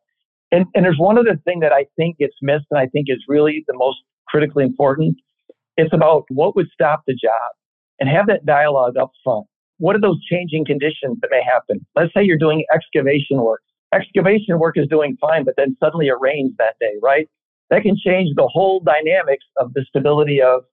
And, 0.52 0.66
and 0.76 0.86
there's 0.86 1.00
one 1.00 1.18
other 1.18 1.36
thing 1.44 1.60
that 1.62 1.74
I 1.74 1.88
think 1.96 2.20
gets 2.20 2.36
missed 2.42 2.68
and 2.72 2.80
I 2.80 2.86
think 2.88 3.08
is 3.10 3.24
really 3.28 3.66
the 3.68 3.74
most 3.76 3.98
critically 4.28 4.64
important. 4.64 5.18
It's 5.78 5.94
about 5.94 6.26
what 6.30 6.56
would 6.56 6.68
stop 6.72 7.04
the 7.08 7.14
job 7.14 7.52
and 8.00 8.08
have 8.08 8.28
that 8.28 8.46
dialogue 8.46 8.98
up 8.98 9.12
front 9.24 9.48
what 9.78 9.96
are 9.96 10.02
those 10.02 10.24
changing 10.24 10.66
conditions 10.66 11.18
that 11.22 11.30
may 11.32 11.42
happen? 11.44 11.86
Let's 11.96 12.14
say 12.14 12.24
you're 12.24 12.38
doing 12.38 12.64
excavation 12.74 13.42
work. 13.42 13.62
Excavation 13.94 14.60
work 14.60 14.78
is 14.78 14.88
doing 14.88 15.18
fine, 15.20 15.44
but 15.44 15.56
then 15.58 15.76
suddenly 15.82 16.08
it 16.08 16.20
rains 16.20 16.54
that 16.58 16.76
day, 16.80 16.94
right? 17.02 17.30
That 17.70 17.82
can 17.82 17.98
change 17.98 18.36
the 18.36 18.48
whole 18.48 18.80
dynamics 18.80 19.46
of 19.58 19.74
the 19.74 19.86
stability 19.88 20.42
of, 20.42 20.64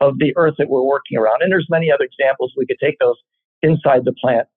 of 0.00 0.18
the 0.18 0.32
earth 0.36 0.54
that 0.58 0.68
we're 0.68 0.82
working 0.82 1.18
around. 1.18 1.42
And 1.42 1.52
there's 1.52 1.68
many 1.70 1.90
other 1.90 2.04
examples. 2.04 2.52
We 2.56 2.66
could 2.66 2.78
take 2.82 2.98
those 2.98 3.16
inside 3.62 4.04
the 4.04 4.14
plant. 4.20 4.48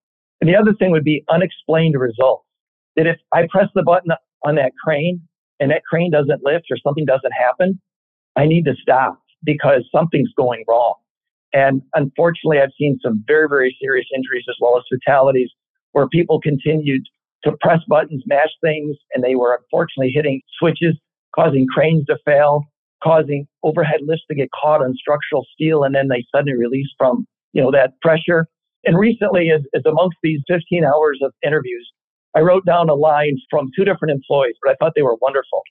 And 0.42 0.50
the 0.50 0.56
other 0.56 0.74
thing 0.74 0.92
would 0.92 1.04
be 1.04 1.24
unexplained 1.30 1.96
results. 2.00 2.46
That 2.96 3.08
if 3.08 3.18
I 3.34 3.48
press 3.50 3.68
the 3.76 3.84
button 3.84 4.12
on 4.46 4.56
that 4.56 4.72
crane 4.84 5.22
and 5.60 5.72
that 5.72 5.84
crane 5.90 6.12
doesn't 6.12 6.44
lift 6.44 6.66
or 6.72 6.78
something 6.78 7.06
doesn't 7.06 7.32
happen, 7.32 7.80
I 8.36 8.46
need 8.46 8.66
to 8.66 8.74
stop 8.82 9.22
because 9.44 9.88
something's 9.94 10.32
going 10.36 10.64
wrong. 10.68 10.96
And 11.54 11.82
unfortunately, 11.94 12.60
I've 12.60 12.74
seen 12.78 13.00
some 13.02 13.24
very, 13.28 13.48
very 13.48 13.78
serious 13.82 14.08
injuries 14.14 14.44
as 14.50 14.56
well 14.60 14.78
as 14.78 14.84
fatalities 14.92 15.50
where 15.92 16.08
people 16.08 16.42
continued 16.42 17.04
to 17.44 17.54
press 17.62 17.80
buttons, 17.88 18.24
mash 18.26 18.50
things, 18.62 18.98
and 19.14 19.24
they 19.24 19.36
were 19.36 19.56
unfortunately 19.56 20.12
hitting 20.14 20.42
switches, 20.60 20.96
causing 21.36 21.68
cranes 21.68 22.06
to 22.06 22.18
fail, 22.26 22.64
causing 23.04 23.48
overhead 23.64 24.00
lifts 24.02 24.24
to 24.30 24.36
get 24.36 24.50
caught 24.52 24.82
on 24.82 24.96
structural 24.96 25.46
steel, 25.54 25.84
and 25.84 25.94
then 25.94 26.08
they 26.08 26.24
suddenly 26.34 26.58
release 26.58 26.88
from 26.98 27.28
you 27.54 27.62
know 27.62 27.72
that 27.72 28.00
pressure. 28.02 28.48
And 28.86 28.98
recently, 28.98 29.50
as, 29.50 29.62
as 29.74 29.82
amongst 29.86 30.18
these 30.22 30.42
15 30.48 30.86
hours 30.86 31.20
of 31.24 31.34
interviews, 31.44 31.92
I 32.36 32.42
wrote 32.42 32.66
down 32.66 32.90
a 32.90 32.94
line 32.94 33.38
from 33.50 33.72
two 33.76 33.84
different 33.84 34.12
employees, 34.12 34.56
but 34.62 34.72
I 34.72 34.76
thought 34.76 34.94
they 34.96 35.02
were 35.02 35.16
wonderful. 35.22 35.62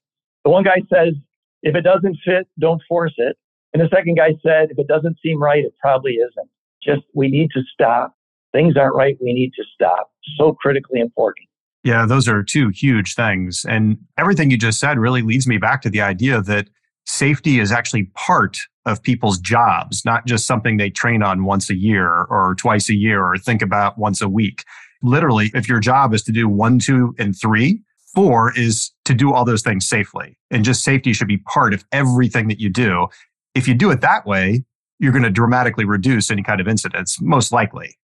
The 0.44 0.50
one 0.50 0.64
guy 0.64 0.82
says, 0.92 1.14
if 1.62 1.76
it 1.76 1.82
doesn't 1.82 2.18
fit, 2.24 2.48
don't 2.58 2.82
force 2.88 3.14
it. 3.18 3.36
And 3.72 3.82
the 3.82 3.88
second 3.88 4.16
guy 4.16 4.30
said, 4.42 4.70
if 4.70 4.78
it 4.78 4.88
doesn't 4.88 5.18
seem 5.22 5.40
right, 5.40 5.64
it 5.64 5.74
probably 5.80 6.14
isn't. 6.14 6.50
Just, 6.82 7.02
we 7.14 7.28
need 7.28 7.50
to 7.54 7.62
stop. 7.72 8.14
Things 8.52 8.76
aren't 8.76 8.94
right. 8.94 9.16
We 9.20 9.32
need 9.32 9.52
to 9.56 9.64
stop. 9.74 10.10
So 10.36 10.52
critically 10.52 11.00
important. 11.00 11.48
Yeah, 11.84 12.06
those 12.06 12.26
are 12.28 12.42
two 12.42 12.70
huge 12.70 13.14
things. 13.14 13.64
And 13.68 13.98
everything 14.16 14.50
you 14.50 14.56
just 14.56 14.80
said 14.80 14.98
really 14.98 15.20
leads 15.20 15.46
me 15.46 15.58
back 15.58 15.82
to 15.82 15.90
the 15.90 16.00
idea 16.00 16.40
that 16.42 16.68
safety 17.04 17.60
is 17.60 17.70
actually 17.70 18.04
part 18.14 18.58
of 18.86 19.02
people's 19.02 19.38
jobs, 19.38 20.02
not 20.04 20.26
just 20.26 20.46
something 20.46 20.78
they 20.78 20.88
train 20.88 21.22
on 21.22 21.44
once 21.44 21.68
a 21.68 21.76
year 21.76 22.24
or 22.30 22.54
twice 22.58 22.88
a 22.88 22.94
year 22.94 23.22
or 23.22 23.36
think 23.36 23.60
about 23.60 23.98
once 23.98 24.22
a 24.22 24.28
week. 24.28 24.64
Literally, 25.02 25.50
if 25.54 25.68
your 25.68 25.80
job 25.80 26.14
is 26.14 26.22
to 26.22 26.32
do 26.32 26.48
one, 26.48 26.78
two, 26.78 27.14
and 27.18 27.36
three, 27.38 27.82
four 28.14 28.56
is 28.56 28.90
to 29.04 29.12
do 29.12 29.34
all 29.34 29.44
those 29.44 29.62
things 29.62 29.86
safely. 29.86 30.38
And 30.50 30.64
just 30.64 30.82
safety 30.82 31.12
should 31.12 31.28
be 31.28 31.38
part 31.38 31.74
of 31.74 31.84
everything 31.92 32.48
that 32.48 32.60
you 32.60 32.70
do. 32.70 33.08
If 33.54 33.68
you 33.68 33.74
do 33.74 33.90
it 33.90 34.00
that 34.00 34.24
way, 34.24 34.64
you're 34.98 35.12
going 35.12 35.24
to 35.24 35.30
dramatically 35.30 35.84
reduce 35.84 36.30
any 36.30 36.42
kind 36.42 36.60
of 36.60 36.68
incidents, 36.68 37.20
most 37.20 37.52
likely. 37.52 37.98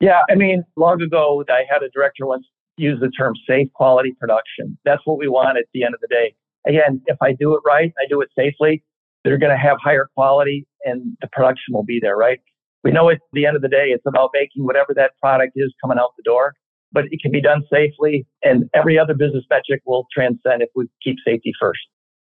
Yeah, 0.00 0.22
I 0.28 0.34
mean, 0.34 0.64
long 0.76 1.00
ago, 1.00 1.44
I 1.48 1.62
had 1.70 1.82
a 1.82 1.88
director 1.88 2.26
once 2.26 2.46
use 2.76 3.00
the 3.00 3.10
term 3.10 3.34
safe 3.48 3.68
quality 3.74 4.12
production. 4.18 4.78
That's 4.84 5.02
what 5.04 5.18
we 5.18 5.28
want 5.28 5.58
at 5.58 5.64
the 5.74 5.84
end 5.84 5.94
of 5.94 6.00
the 6.00 6.08
day. 6.08 6.34
Again, 6.66 7.02
if 7.06 7.16
I 7.20 7.32
do 7.32 7.54
it 7.54 7.60
right, 7.66 7.92
I 7.98 8.06
do 8.08 8.20
it 8.20 8.28
safely, 8.36 8.82
they're 9.24 9.38
going 9.38 9.52
to 9.52 9.58
have 9.58 9.78
higher 9.82 10.08
quality 10.14 10.66
and 10.84 11.16
the 11.20 11.28
production 11.28 11.74
will 11.74 11.84
be 11.84 11.98
there, 12.00 12.16
right? 12.16 12.40
We 12.84 12.90
know 12.90 13.10
at 13.10 13.18
the 13.32 13.46
end 13.46 13.56
of 13.56 13.62
the 13.62 13.68
day, 13.68 13.86
it's 13.88 14.04
about 14.06 14.30
making 14.34 14.64
whatever 14.64 14.92
that 14.94 15.12
product 15.20 15.52
is 15.54 15.72
coming 15.80 15.98
out 15.98 16.10
the 16.16 16.24
door, 16.24 16.54
but 16.90 17.04
it 17.10 17.20
can 17.22 17.30
be 17.30 17.40
done 17.40 17.62
safely 17.72 18.26
and 18.42 18.68
every 18.74 18.98
other 18.98 19.14
business 19.14 19.44
metric 19.50 19.82
will 19.86 20.06
transcend 20.12 20.62
if 20.62 20.68
we 20.74 20.86
keep 21.02 21.16
safety 21.24 21.52
first. 21.60 21.80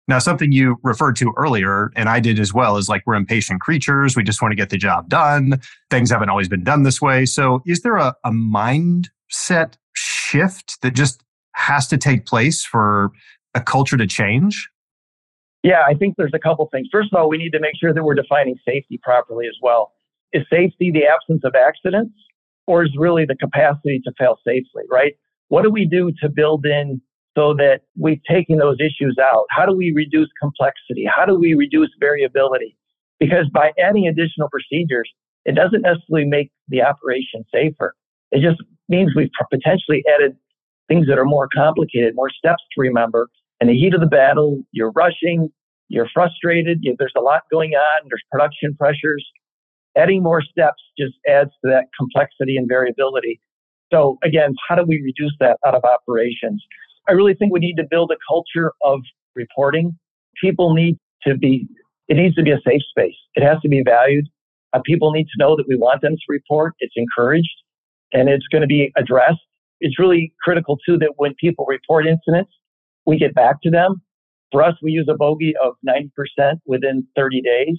Now, 0.09 0.18
something 0.18 0.52
you 0.52 0.78
referred 0.83 1.16
to 1.16 1.35
earlier, 1.37 1.92
and 1.95 2.09
I 2.09 2.18
did 2.18 2.40
as 2.40 2.54
well, 2.54 2.78
is 2.78 2.88
like 2.88 3.02
we're 3.04 3.14
impatient 3.14 3.61
creatures. 3.61 4.16
We 4.16 4.25
just 4.25 4.40
want 4.40 4.52
to 4.52 4.57
get 4.57 4.71
the 4.71 4.78
job 4.78 5.11
done. 5.11 5.61
Things 5.90 6.11
haven't 6.11 6.30
always 6.30 6.49
been 6.49 6.64
done 6.64 6.83
this 6.83 7.02
way. 7.02 7.26
So, 7.26 7.61
is 7.66 7.83
there 7.83 7.97
a, 7.97 8.14
a 8.25 8.30
mindset 8.30 9.76
shift 10.28 10.80
that 10.82 10.94
just 10.94 11.23
has 11.54 11.87
to 11.88 11.97
take 11.97 12.26
place 12.26 12.64
for 12.64 13.11
a 13.54 13.61
culture 13.61 13.97
to 13.97 14.06
change? 14.06 14.68
Yeah, 15.62 15.82
I 15.87 15.94
think 15.94 16.14
there's 16.16 16.35
a 16.35 16.38
couple 16.38 16.68
things. 16.70 16.88
First 16.92 17.08
of 17.12 17.18
all, 17.18 17.28
we 17.28 17.38
need 17.38 17.50
to 17.50 17.61
make 17.61 17.75
sure 17.80 17.92
that 17.92 18.04
we're 18.04 18.14
defining 18.14 18.56
safety 18.66 18.99
properly 19.02 19.47
as 19.47 19.56
well. 19.61 19.92
Is 20.32 20.44
safety 20.50 20.90
the 20.92 21.04
absence 21.06 21.42
of 21.44 21.54
accidents, 21.54 22.14
or 22.66 22.85
is 22.85 22.90
really 22.97 23.25
the 23.25 23.35
capacity 23.35 24.00
to 24.04 24.12
fail 24.18 24.38
safely, 24.47 24.85
right? 24.90 25.14
What 25.49 25.62
do 25.62 25.70
we 25.70 25.87
do 25.87 26.12
to 26.23 26.28
build 26.28 26.66
in 26.66 27.00
so 27.37 27.54
that 27.54 27.80
we've 27.97 28.23
taken 28.30 28.58
those 28.58 28.76
issues 28.78 29.16
out? 29.20 29.47
How 29.50 29.64
do 29.64 29.73
we 29.73 29.92
reduce 29.94 30.28
complexity? 30.40 31.06
How 31.11 31.25
do 31.25 31.35
we 31.35 31.54
reduce 31.54 31.90
variability? 31.99 32.76
Because 33.18 33.49
by 33.52 33.73
adding 33.82 34.06
additional 34.06 34.49
procedures, 34.50 35.11
it 35.44 35.54
doesn't 35.54 35.82
necessarily 35.82 36.28
make 36.28 36.52
the 36.68 36.82
operation 36.82 37.44
safer. 37.52 37.94
It 38.30 38.42
just 38.42 38.61
means 38.88 39.12
we've 39.14 39.30
potentially 39.50 40.02
added 40.14 40.37
things 40.88 41.07
that 41.07 41.18
are 41.18 41.25
more 41.25 41.49
complicated, 41.54 42.14
more 42.14 42.30
steps 42.30 42.62
to 42.75 42.80
remember. 42.80 43.28
In 43.61 43.68
the 43.68 43.75
heat 43.75 43.95
of 43.95 44.00
the 44.00 44.07
battle, 44.07 44.62
you're 44.73 44.92
rushing, 44.92 45.50
you're 45.88 46.09
frustrated, 46.12 46.78
you, 46.83 46.95
there's 46.99 47.12
a 47.16 47.21
lot 47.21 47.42
going 47.50 47.73
on, 47.73 48.09
there's 48.09 48.23
production 48.30 48.75
pressures. 48.75 49.25
Adding 49.97 50.23
more 50.23 50.42
steps 50.42 50.83
just 50.99 51.14
adds 51.28 51.50
to 51.64 51.71
that 51.71 51.87
complexity 51.99 52.57
and 52.57 52.68
variability. 52.68 53.40
So 53.92 54.18
again, 54.23 54.54
how 54.68 54.76
do 54.76 54.85
we 54.87 55.02
reduce 55.02 55.35
that 55.40 55.59
out 55.66 55.75
of 55.75 55.83
operations? 55.85 56.62
I 57.09 57.12
really 57.12 57.35
think 57.35 57.52
we 57.52 57.61
need 57.61 57.76
to 57.76 57.85
build 57.90 58.11
a 58.12 58.16
culture 58.28 58.73
of 58.83 59.00
reporting. 59.35 59.99
People 60.40 60.75
need 60.75 60.99
to 61.26 61.37
be, 61.37 61.66
it 62.07 62.14
needs 62.14 62.35
to 62.37 62.42
be 62.42 62.50
a 62.50 62.61
safe 62.66 62.83
space. 62.90 63.16
It 63.35 63.42
has 63.42 63.61
to 63.62 63.68
be 63.68 63.83
valued. 63.83 64.26
Uh, 64.75 64.80
people 64.85 65.11
need 65.11 65.25
to 65.25 65.38
know 65.38 65.57
that 65.57 65.64
we 65.66 65.76
want 65.76 66.02
them 66.02 66.12
to 66.12 66.23
report. 66.28 66.75
It's 66.80 66.95
encouraged 66.97 67.49
and 68.12 68.29
it's 68.29 68.47
going 68.50 68.62
to 68.62 68.69
be 68.69 68.93
addressed. 68.97 69.41
It's 69.81 69.99
really 69.99 70.33
critical 70.43 70.77
too 70.87 70.99
that 70.99 71.12
when 71.17 71.35
people 71.35 71.65
report 71.67 72.07
incidents, 72.07 72.50
we 73.07 73.19
get 73.19 73.35
back 73.35 73.62
to 73.62 73.71
them. 73.71 74.03
For 74.50 74.62
us, 74.62 74.75
we 74.83 74.93
use 74.93 75.09
a 75.11 75.15
bogey 75.15 75.55
of 75.62 75.75
90% 75.87 76.11
within 76.67 77.07
30 77.17 77.43
days. 77.43 77.77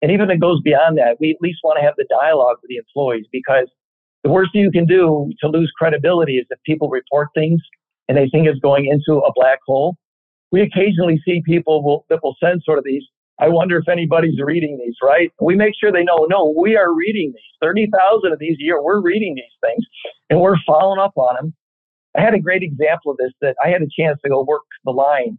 And 0.00 0.10
even 0.10 0.30
if 0.30 0.36
it 0.36 0.40
goes 0.40 0.60
beyond 0.62 0.96
that, 0.98 1.16
we 1.20 1.30
at 1.30 1.36
least 1.40 1.58
want 1.62 1.78
to 1.78 1.84
have 1.84 1.94
the 1.96 2.06
dialogue 2.08 2.56
with 2.62 2.68
the 2.68 2.76
employees 2.76 3.26
because 3.32 3.68
the 4.24 4.30
worst 4.30 4.52
thing 4.52 4.62
you 4.62 4.70
can 4.70 4.86
do 4.86 5.30
to 5.40 5.48
lose 5.48 5.70
credibility 5.76 6.38
is 6.38 6.46
if 6.50 6.58
people 6.64 6.88
report 6.88 7.28
things 7.34 7.60
and 8.08 8.16
they 8.16 8.28
think 8.28 8.46
it's 8.46 8.60
going 8.60 8.86
into 8.86 9.20
a 9.20 9.32
black 9.34 9.58
hole. 9.66 9.96
We 10.50 10.62
occasionally 10.62 11.20
see 11.24 11.42
people 11.44 11.84
will, 11.84 12.06
that 12.08 12.20
will 12.22 12.36
send 12.42 12.62
sort 12.64 12.78
of 12.78 12.84
these, 12.84 13.04
I 13.40 13.48
wonder 13.48 13.76
if 13.78 13.88
anybody's 13.88 14.40
reading 14.40 14.78
these, 14.84 14.96
right? 15.02 15.32
We 15.40 15.54
make 15.54 15.74
sure 15.78 15.92
they 15.92 16.02
know, 16.02 16.26
no, 16.28 16.54
we 16.56 16.76
are 16.76 16.92
reading 16.92 17.32
these. 17.34 17.42
30,000 17.62 18.32
of 18.32 18.38
these 18.38 18.56
a 18.60 18.62
year, 18.62 18.82
we're 18.82 19.00
reading 19.00 19.34
these 19.36 19.44
things 19.62 19.84
and 20.30 20.40
we're 20.40 20.56
following 20.66 21.00
up 21.00 21.12
on 21.16 21.36
them. 21.36 21.54
I 22.16 22.22
had 22.22 22.34
a 22.34 22.40
great 22.40 22.62
example 22.62 23.12
of 23.12 23.18
this 23.18 23.32
that 23.40 23.54
I 23.64 23.68
had 23.68 23.82
a 23.82 23.88
chance 23.96 24.18
to 24.24 24.28
go 24.28 24.42
work 24.42 24.62
the 24.84 24.90
line 24.90 25.38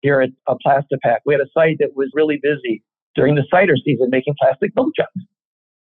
here 0.00 0.20
at 0.20 0.30
a 0.46 0.54
Plastipak. 0.54 1.18
We 1.26 1.34
had 1.34 1.40
a 1.40 1.50
site 1.52 1.78
that 1.80 1.96
was 1.96 2.10
really 2.14 2.38
busy 2.42 2.82
during 3.16 3.34
the 3.34 3.44
cider 3.50 3.74
season 3.84 4.08
making 4.10 4.34
plastic 4.40 4.70
milk 4.76 4.92
jugs. 4.96 5.26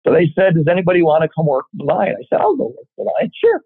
So 0.05 0.13
they 0.13 0.31
said, 0.33 0.55
does 0.55 0.67
anybody 0.69 1.03
want 1.03 1.23
to 1.23 1.29
come 1.35 1.45
work 1.45 1.65
the 1.73 1.83
line? 1.83 2.09
I 2.09 2.23
said, 2.29 2.39
I'll 2.41 2.55
go 2.55 2.67
work 2.67 2.87
the 2.97 3.03
line. 3.03 3.31
Sure. 3.39 3.61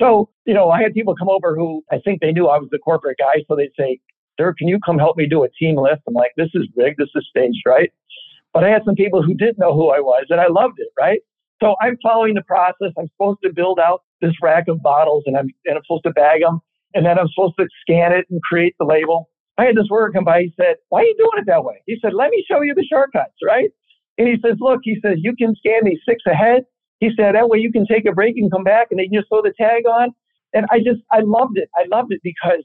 So, 0.00 0.30
you 0.46 0.54
know, 0.54 0.70
I 0.70 0.82
had 0.82 0.94
people 0.94 1.14
come 1.14 1.28
over 1.28 1.54
who 1.54 1.82
I 1.90 1.98
think 1.98 2.20
they 2.20 2.32
knew 2.32 2.48
I 2.48 2.58
was 2.58 2.68
the 2.70 2.78
corporate 2.78 3.18
guy. 3.18 3.44
So 3.48 3.54
they'd 3.54 3.70
say, 3.78 3.98
sir, 4.38 4.54
can 4.56 4.68
you 4.68 4.78
come 4.84 4.98
help 4.98 5.16
me 5.16 5.26
do 5.28 5.44
a 5.44 5.48
team 5.50 5.76
lift? 5.76 6.02
I'm 6.08 6.14
like, 6.14 6.32
this 6.36 6.50
is 6.54 6.66
big. 6.76 6.96
This 6.96 7.08
is 7.14 7.26
staged, 7.30 7.62
right? 7.66 7.90
But 8.52 8.64
I 8.64 8.68
had 8.68 8.82
some 8.84 8.94
people 8.94 9.22
who 9.22 9.34
didn't 9.34 9.58
know 9.58 9.74
who 9.74 9.90
I 9.90 10.00
was 10.00 10.26
and 10.30 10.40
I 10.40 10.46
loved 10.48 10.78
it, 10.78 10.88
right? 10.98 11.20
So 11.62 11.76
I'm 11.80 11.96
following 12.02 12.34
the 12.34 12.42
process. 12.42 12.92
I'm 12.98 13.08
supposed 13.16 13.40
to 13.44 13.52
build 13.52 13.78
out 13.78 14.02
this 14.20 14.32
rack 14.42 14.68
of 14.68 14.82
bottles 14.82 15.24
and 15.26 15.36
I'm, 15.36 15.48
and 15.66 15.76
I'm 15.76 15.82
supposed 15.84 16.04
to 16.04 16.12
bag 16.12 16.42
them 16.42 16.60
and 16.94 17.04
then 17.06 17.18
I'm 17.18 17.28
supposed 17.34 17.54
to 17.58 17.66
scan 17.82 18.12
it 18.12 18.26
and 18.30 18.40
create 18.42 18.74
the 18.78 18.84
label. 18.84 19.30
I 19.58 19.64
had 19.64 19.76
this 19.76 19.88
worker 19.90 20.12
come 20.12 20.24
by. 20.24 20.42
He 20.42 20.54
said, 20.56 20.76
why 20.88 21.00
are 21.00 21.04
you 21.04 21.16
doing 21.16 21.42
it 21.42 21.46
that 21.46 21.64
way? 21.64 21.82
He 21.86 21.98
said, 22.02 22.14
let 22.14 22.30
me 22.30 22.44
show 22.50 22.62
you 22.62 22.74
the 22.74 22.86
shortcuts, 22.90 23.34
right? 23.44 23.70
And 24.18 24.28
he 24.28 24.34
says, 24.44 24.56
look, 24.60 24.80
he 24.82 24.98
says, 25.02 25.18
you 25.18 25.34
can 25.36 25.54
scan 25.56 25.84
these 25.84 26.00
six 26.06 26.22
ahead 26.26 26.64
he 27.04 27.10
said 27.16 27.34
that 27.34 27.48
way 27.48 27.58
you 27.58 27.72
can 27.72 27.86
take 27.86 28.06
a 28.06 28.12
break 28.12 28.36
and 28.36 28.50
come 28.50 28.64
back 28.64 28.88
and 28.90 28.98
they 28.98 29.04
can 29.04 29.14
just 29.14 29.28
throw 29.28 29.42
the 29.42 29.52
tag 29.60 29.86
on. 29.86 30.10
And 30.54 30.66
I 30.70 30.78
just, 30.78 31.00
I 31.12 31.20
loved 31.20 31.58
it. 31.58 31.68
I 31.76 31.84
loved 31.94 32.12
it 32.12 32.20
because 32.22 32.64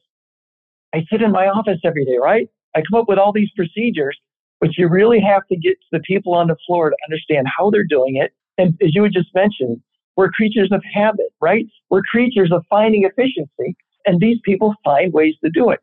I 0.93 1.05
sit 1.11 1.21
in 1.21 1.31
my 1.31 1.47
office 1.47 1.79
every 1.83 2.05
day, 2.05 2.17
right? 2.21 2.47
I 2.75 2.81
come 2.81 2.99
up 2.99 3.07
with 3.07 3.19
all 3.19 3.31
these 3.31 3.49
procedures, 3.55 4.17
but 4.59 4.77
you 4.77 4.87
really 4.87 5.19
have 5.19 5.45
to 5.47 5.57
get 5.57 5.77
the 5.91 5.99
people 5.99 6.33
on 6.33 6.47
the 6.47 6.55
floor 6.65 6.89
to 6.89 6.95
understand 7.07 7.47
how 7.55 7.69
they're 7.69 7.83
doing 7.83 8.15
it. 8.17 8.33
And 8.57 8.77
as 8.81 8.93
you 8.93 9.03
had 9.03 9.13
just 9.13 9.33
mentioned, 9.33 9.81
we're 10.15 10.29
creatures 10.31 10.69
of 10.71 10.83
habit, 10.93 11.31
right? 11.41 11.65
We're 11.89 12.01
creatures 12.01 12.51
of 12.51 12.65
finding 12.69 13.05
efficiency, 13.05 13.75
and 14.05 14.19
these 14.19 14.37
people 14.43 14.73
find 14.83 15.13
ways 15.13 15.35
to 15.43 15.49
do 15.49 15.69
it. 15.69 15.79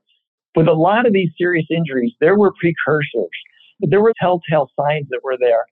With 0.54 0.68
a 0.68 0.72
lot 0.72 1.06
of 1.06 1.12
these 1.12 1.30
serious 1.38 1.66
injuries, 1.70 2.12
there 2.20 2.36
were 2.36 2.52
precursors. 2.60 3.30
There 3.80 4.00
were 4.00 4.12
telltale 4.20 4.70
signs 4.78 5.06
that 5.10 5.20
were 5.22 5.36
there. 5.38 5.64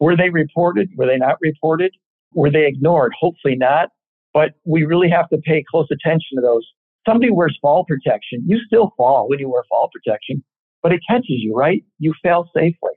Were 0.00 0.16
they 0.16 0.30
reported? 0.30 0.90
Were 0.96 1.06
they 1.06 1.16
not 1.16 1.36
reported? 1.40 1.94
Were 2.34 2.50
they 2.50 2.66
ignored? 2.66 3.12
Hopefully 3.18 3.56
not. 3.56 3.90
But 4.32 4.54
we 4.64 4.84
really 4.84 5.10
have 5.10 5.28
to 5.30 5.38
pay 5.38 5.64
close 5.68 5.88
attention 5.90 6.36
to 6.36 6.40
those. 6.40 6.66
Somebody 7.08 7.30
wears 7.32 7.56
fall 7.62 7.86
protection. 7.86 8.44
You 8.46 8.58
still 8.66 8.92
fall 8.98 9.30
when 9.30 9.38
you 9.38 9.48
wear 9.48 9.62
fall 9.70 9.88
protection, 9.90 10.44
but 10.82 10.92
it 10.92 11.00
catches 11.08 11.24
you, 11.28 11.54
right? 11.54 11.82
You 11.98 12.12
fail 12.22 12.50
safely. 12.54 12.92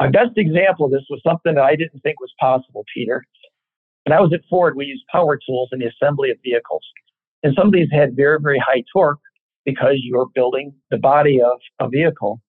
My 0.00 0.08
best 0.08 0.32
example 0.36 0.86
of 0.86 0.90
this 0.90 1.04
was 1.08 1.20
something 1.24 1.54
that 1.54 1.62
I 1.62 1.76
didn't 1.76 2.00
think 2.00 2.18
was 2.18 2.32
possible, 2.40 2.84
Peter. 2.92 3.22
When 4.04 4.12
I 4.12 4.20
was 4.20 4.32
at 4.34 4.40
Ford, 4.50 4.76
we 4.76 4.86
used 4.86 5.04
power 5.12 5.38
tools 5.46 5.68
in 5.70 5.78
the 5.78 5.86
assembly 5.86 6.30
of 6.30 6.38
vehicles. 6.42 6.82
And 7.44 7.54
some 7.56 7.68
of 7.68 7.72
these 7.72 7.86
had 7.92 8.16
very, 8.16 8.40
very 8.42 8.58
high 8.58 8.82
torque 8.92 9.20
because 9.64 9.98
you're 10.02 10.26
building 10.34 10.74
the 10.90 10.98
body 10.98 11.40
of 11.40 11.60
a 11.78 11.88
vehicle. 11.88 12.40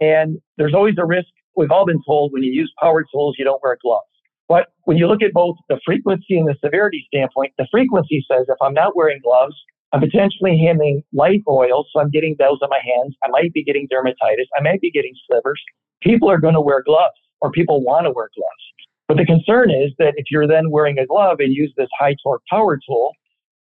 And 0.00 0.38
there's 0.56 0.74
always 0.74 0.96
a 0.98 1.04
risk. 1.04 1.28
We've 1.54 1.70
all 1.70 1.86
been 1.86 2.02
told 2.04 2.32
when 2.32 2.42
you 2.42 2.50
use 2.50 2.72
power 2.82 3.04
tools, 3.12 3.36
you 3.38 3.44
don't 3.44 3.62
wear 3.62 3.78
gloves. 3.80 4.06
But 4.48 4.66
when 4.84 4.96
you 4.96 5.06
look 5.06 5.22
at 5.22 5.32
both 5.32 5.56
the 5.68 5.78
frequency 5.84 6.36
and 6.36 6.48
the 6.48 6.56
severity 6.64 7.06
standpoint, 7.06 7.52
the 7.58 7.68
frequency 7.70 8.24
says 8.28 8.46
if 8.48 8.56
I'm 8.60 8.74
not 8.74 8.96
wearing 8.96 9.20
gloves, 9.22 9.54
I'm 9.92 10.00
potentially 10.00 10.58
handling 10.58 11.02
light 11.12 11.42
oils, 11.48 11.88
so 11.92 12.00
I'm 12.00 12.10
getting 12.10 12.36
those 12.38 12.58
on 12.62 12.68
my 12.68 12.80
hands. 12.84 13.16
I 13.24 13.28
might 13.28 13.52
be 13.52 13.64
getting 13.64 13.88
dermatitis. 13.88 14.46
I 14.56 14.62
might 14.62 14.80
be 14.80 14.90
getting 14.90 15.14
slivers. 15.26 15.60
People 16.02 16.30
are 16.30 16.38
going 16.38 16.54
to 16.54 16.60
wear 16.60 16.82
gloves, 16.82 17.16
or 17.40 17.50
people 17.50 17.82
want 17.82 18.04
to 18.04 18.10
wear 18.10 18.28
gloves. 18.36 18.64
But 19.08 19.16
the 19.16 19.24
concern 19.24 19.70
is 19.70 19.92
that 19.98 20.12
if 20.16 20.26
you're 20.30 20.46
then 20.46 20.70
wearing 20.70 20.98
a 20.98 21.06
glove 21.06 21.38
and 21.40 21.54
use 21.54 21.72
this 21.76 21.88
high 21.98 22.14
torque 22.22 22.42
power 22.50 22.78
tool, 22.86 23.12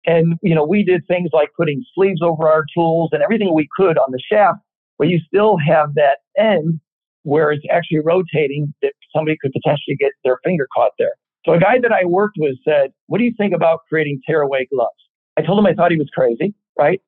and 0.07 0.39
you 0.43 0.55
know 0.55 0.65
we 0.65 0.83
did 0.83 1.07
things 1.07 1.31
like 1.33 1.51
putting 1.57 1.85
sleeves 1.95 2.23
over 2.23 2.49
our 2.49 2.65
tools 2.75 3.11
and 3.13 3.23
everything 3.23 3.55
we 3.55 3.69
could 3.77 3.99
on 3.99 4.11
the 4.11 4.21
shaft, 4.33 4.61
but 4.99 5.09
you 5.09 5.21
still 5.27 5.59
have 5.59 5.95
that 5.95 6.19
end 6.39 6.81
where 7.25 7.51
it's 7.51 7.65
actually 7.71 8.01
rotating 8.01 8.73
that 8.83 8.93
somebody 9.15 9.37
could 9.41 9.53
potentially 9.53 9.97
get 9.99 10.13
their 10.25 10.39
finger 10.45 10.69
caught 10.75 10.93
there. 10.99 11.13
So 11.45 11.53
a 11.53 11.59
guy 11.59 11.79
that 11.83 11.93
I 11.93 12.05
worked 12.07 12.37
with 12.39 12.57
said, 12.65 12.93
What 13.07 13.19
do 13.19 13.25
you 13.25 13.33
think 13.37 13.55
about 13.55 13.81
creating 13.89 14.21
tearaway 14.27 14.67
gloves? 14.73 15.04
I 15.37 15.43
told 15.43 15.59
him 15.59 15.67
I 15.67 15.75
thought 15.75 15.91
he 15.91 15.99
was 15.99 16.11
crazy, 16.15 16.55
right? 16.79 17.01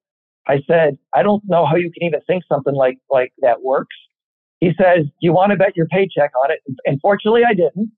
I 0.49 0.61
said, 0.67 0.99
I 1.15 1.23
don't 1.23 1.43
know 1.47 1.67
how 1.67 1.77
you 1.77 1.91
can 1.91 2.07
even 2.07 2.21
think 2.27 2.45
something 2.49 2.75
like, 2.75 2.99
like 3.11 3.33
that 3.39 3.63
works. 3.63 3.97
He 4.61 4.71
says, 4.81 5.05
Do 5.05 5.13
you 5.21 5.33
want 5.33 5.51
to 5.51 5.57
bet 5.57 5.77
your 5.77 5.87
paycheck 5.87 6.33
on 6.43 6.51
it? 6.51 6.61
Unfortunately, 6.85 7.43
I 7.47 7.55
didn't. 7.55 7.91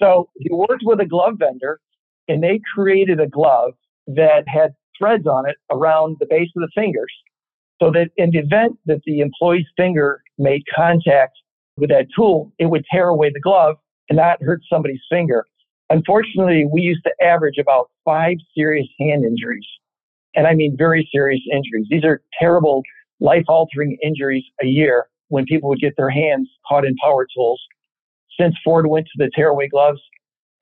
So 0.00 0.28
he 0.38 0.48
worked 0.52 0.82
with 0.84 1.00
a 1.00 1.06
glove 1.06 1.34
vendor 1.38 1.80
and 2.28 2.42
they 2.42 2.60
created 2.74 3.20
a 3.20 3.26
glove 3.26 3.72
that 4.06 4.44
had 4.46 4.74
threads 4.96 5.26
on 5.26 5.48
it 5.48 5.56
around 5.70 6.16
the 6.20 6.26
base 6.26 6.50
of 6.56 6.62
the 6.62 6.70
fingers 6.74 7.12
so 7.80 7.90
that 7.92 8.10
in 8.16 8.30
the 8.30 8.38
event 8.38 8.78
that 8.86 9.00
the 9.06 9.20
employee's 9.20 9.66
finger 9.76 10.22
made 10.36 10.62
contact 10.74 11.38
with 11.76 11.90
that 11.90 12.06
tool, 12.14 12.52
it 12.58 12.66
would 12.66 12.84
tear 12.90 13.08
away 13.08 13.30
the 13.32 13.40
glove 13.40 13.76
and 14.08 14.16
not 14.16 14.42
hurt 14.42 14.60
somebody's 14.70 15.00
finger. 15.10 15.44
Unfortunately, 15.90 16.66
we 16.70 16.82
used 16.82 17.04
to 17.04 17.24
average 17.24 17.58
about 17.58 17.90
five 18.08 18.36
serious 18.56 18.88
hand 18.98 19.24
injuries. 19.24 19.66
And 20.34 20.46
I 20.46 20.54
mean 20.54 20.76
very 20.78 21.06
serious 21.12 21.42
injuries. 21.52 21.86
These 21.90 22.04
are 22.04 22.22
terrible, 22.40 22.82
life 23.20 23.44
altering 23.48 23.98
injuries 24.02 24.44
a 24.62 24.66
year 24.66 25.08
when 25.28 25.44
people 25.44 25.68
would 25.68 25.80
get 25.80 25.92
their 25.98 26.08
hands 26.08 26.48
caught 26.66 26.86
in 26.86 26.94
power 27.04 27.26
tools. 27.36 27.60
Since 28.40 28.54
Ford 28.64 28.86
went 28.86 29.06
to 29.06 29.24
the 29.24 29.30
tearaway 29.34 29.68
gloves, 29.68 30.00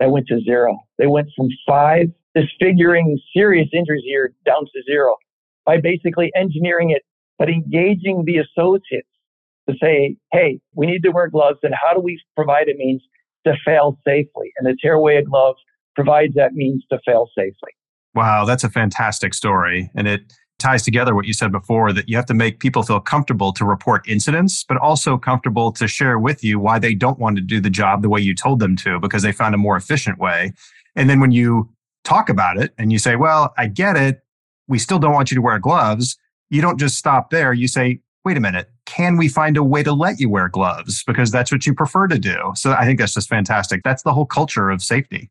that 0.00 0.10
went 0.10 0.26
to 0.26 0.40
zero. 0.40 0.78
They 0.98 1.06
went 1.06 1.28
from 1.36 1.48
five 1.66 2.06
disfiguring 2.34 3.18
serious 3.34 3.68
injuries 3.72 4.02
a 4.04 4.08
year 4.08 4.32
down 4.44 4.64
to 4.64 4.82
zero 4.90 5.16
by 5.64 5.80
basically 5.80 6.30
engineering 6.34 6.90
it, 6.90 7.02
but 7.38 7.48
engaging 7.48 8.24
the 8.26 8.38
associates 8.38 9.08
to 9.68 9.74
say, 9.80 10.16
hey, 10.32 10.60
we 10.74 10.86
need 10.86 11.02
to 11.02 11.10
wear 11.10 11.28
gloves, 11.28 11.58
and 11.62 11.74
how 11.74 11.94
do 11.94 12.00
we 12.00 12.20
provide 12.34 12.68
a 12.68 12.74
means 12.76 13.02
to 13.46 13.54
fail 13.64 13.98
safely? 14.06 14.52
And 14.58 14.66
the 14.66 14.76
tearaway 14.80 15.22
glove 15.22 15.56
provides 15.96 16.34
that 16.34 16.52
means 16.52 16.84
to 16.92 17.00
fail 17.04 17.28
safely. 17.36 17.72
Wow, 18.14 18.44
that's 18.44 18.62
a 18.62 18.70
fantastic 18.70 19.34
story. 19.34 19.90
And 19.96 20.06
it 20.06 20.32
ties 20.58 20.82
together 20.82 21.14
what 21.14 21.26
you 21.26 21.32
said 21.32 21.52
before 21.52 21.92
that 21.92 22.08
you 22.08 22.16
have 22.16 22.26
to 22.26 22.34
make 22.34 22.60
people 22.60 22.82
feel 22.82 23.00
comfortable 23.00 23.52
to 23.52 23.64
report 23.64 24.08
incidents, 24.08 24.64
but 24.66 24.78
also 24.78 25.18
comfortable 25.18 25.70
to 25.72 25.86
share 25.86 26.18
with 26.18 26.42
you 26.42 26.58
why 26.58 26.78
they 26.78 26.94
don't 26.94 27.18
want 27.18 27.36
to 27.36 27.42
do 27.42 27.60
the 27.60 27.68
job 27.68 28.00
the 28.00 28.08
way 28.08 28.20
you 28.20 28.34
told 28.34 28.60
them 28.60 28.76
to 28.76 28.98
because 29.00 29.22
they 29.22 29.32
found 29.32 29.54
a 29.54 29.58
more 29.58 29.76
efficient 29.76 30.18
way. 30.18 30.52
And 30.94 31.10
then 31.10 31.20
when 31.20 31.30
you 31.30 31.68
talk 32.04 32.28
about 32.28 32.56
it 32.56 32.72
and 32.78 32.92
you 32.92 32.98
say, 32.98 33.16
well, 33.16 33.52
I 33.58 33.66
get 33.66 33.96
it. 33.96 34.22
We 34.68 34.78
still 34.78 34.98
don't 34.98 35.12
want 35.12 35.30
you 35.30 35.34
to 35.34 35.42
wear 35.42 35.58
gloves. 35.58 36.16
You 36.48 36.62
don't 36.62 36.78
just 36.78 36.96
stop 36.96 37.30
there. 37.30 37.52
You 37.52 37.68
say, 37.68 38.00
wait 38.24 38.36
a 38.36 38.40
minute, 38.40 38.70
can 38.86 39.16
we 39.16 39.28
find 39.28 39.56
a 39.56 39.62
way 39.62 39.82
to 39.82 39.92
let 39.92 40.18
you 40.18 40.30
wear 40.30 40.48
gloves? 40.48 41.04
Because 41.06 41.30
that's 41.30 41.52
what 41.52 41.66
you 41.66 41.74
prefer 41.74 42.06
to 42.06 42.18
do. 42.18 42.52
So 42.54 42.72
I 42.72 42.84
think 42.84 42.98
that's 42.98 43.14
just 43.14 43.28
fantastic. 43.28 43.82
That's 43.84 44.02
the 44.02 44.12
whole 44.12 44.26
culture 44.26 44.70
of 44.70 44.82
safety. 44.82 45.30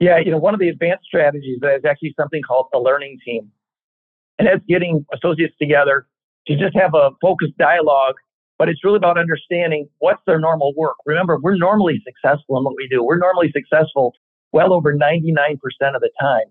Yeah, 0.00 0.18
you 0.18 0.30
know, 0.30 0.38
one 0.38 0.54
of 0.54 0.60
the 0.60 0.68
advanced 0.68 1.04
strategies 1.04 1.58
is 1.62 1.84
actually 1.84 2.14
something 2.18 2.42
called 2.42 2.66
the 2.72 2.78
learning 2.78 3.18
team. 3.24 3.50
And 4.38 4.48
that's 4.48 4.64
getting 4.68 5.06
associates 5.14 5.54
together 5.60 6.06
to 6.48 6.56
just 6.56 6.76
have 6.76 6.94
a 6.94 7.10
focused 7.22 7.56
dialogue, 7.56 8.16
but 8.58 8.68
it's 8.68 8.82
really 8.84 8.96
about 8.96 9.18
understanding 9.18 9.88
what's 9.98 10.20
their 10.26 10.40
normal 10.40 10.74
work. 10.76 10.96
Remember, 11.06 11.38
we're 11.40 11.56
normally 11.56 12.02
successful 12.04 12.58
in 12.58 12.64
what 12.64 12.74
we 12.76 12.88
do. 12.90 13.02
We're 13.02 13.18
normally 13.18 13.52
successful 13.52 14.14
well 14.52 14.72
over 14.72 14.94
99% 14.94 15.28
of 15.94 16.00
the 16.00 16.10
time. 16.20 16.46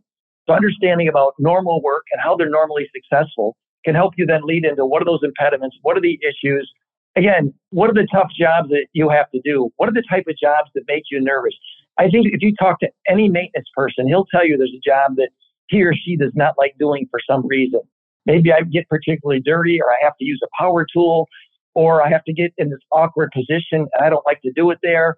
So 0.48 0.54
understanding 0.54 1.08
about 1.08 1.34
normal 1.40 1.82
work 1.82 2.04
and 2.12 2.22
how 2.22 2.36
they're 2.36 2.50
normally 2.50 2.90
successful 2.94 3.56
can 3.86 3.96
help 3.96 4.14
you 4.18 4.26
then 4.26 4.42
lead 4.44 4.66
into 4.66 4.86
what 4.86 5.02
are 5.02 5.06
those 5.06 5.22
impediments? 5.24 5.78
What 5.82 5.98
are 5.98 6.02
the 6.02 6.20
issues? 6.22 6.72
Again, 7.16 7.54
what 7.70 7.90
are 7.90 7.94
the 7.94 8.08
tough 8.12 8.30
jobs 8.38 8.70
that 8.70 8.88
you 8.94 9.10
have 9.10 9.30
to 9.32 9.42
do? 9.44 9.70
What 9.78 9.88
are 9.90 9.94
the 9.94 10.04
type 10.10 10.26
of 10.28 10.38
jobs 10.38 10.72
that 10.76 10.84
make 10.88 11.04
you 11.12 11.22
nervous? 11.22 11.54
I 11.98 12.10
think 12.10 12.28
if 12.32 12.42
you 12.42 12.54
talk 12.56 12.80
to 12.80 12.90
any 13.08 13.30
maintenance 13.30 13.68
person, 13.76 14.08
he'll 14.08 14.26
tell 14.26 14.46
you 14.46 14.58
there's 14.58 14.76
a 14.76 14.90
job 14.90 15.16
that 15.18 15.30
he 15.68 15.84
or 15.84 15.94
she 15.94 16.16
does 16.16 16.32
not 16.36 16.56
like 16.58 16.76
doing 16.80 17.08
for 17.10 17.20
some 17.30 17.46
reason. 17.48 17.82
Maybe 18.26 18.52
I 18.52 18.62
get 18.62 18.88
particularly 18.90 19.42
dirty 19.44 19.80
or 19.82 19.92
I 19.92 19.98
have 20.02 20.14
to 20.20 20.26
use 20.26 20.40
a 20.44 20.48
power 20.60 20.86
tool 20.92 21.28
or 21.76 22.04
I 22.04 22.10
have 22.10 22.24
to 22.26 22.34
get 22.34 22.54
in 22.58 22.70
this 22.70 22.80
awkward 22.92 23.32
position 23.34 23.88
and 23.94 24.06
I 24.06 24.10
don't 24.10 24.26
like 24.26 24.42
to 24.42 24.52
do 24.52 24.72
it 24.72 24.80
there. 24.82 25.18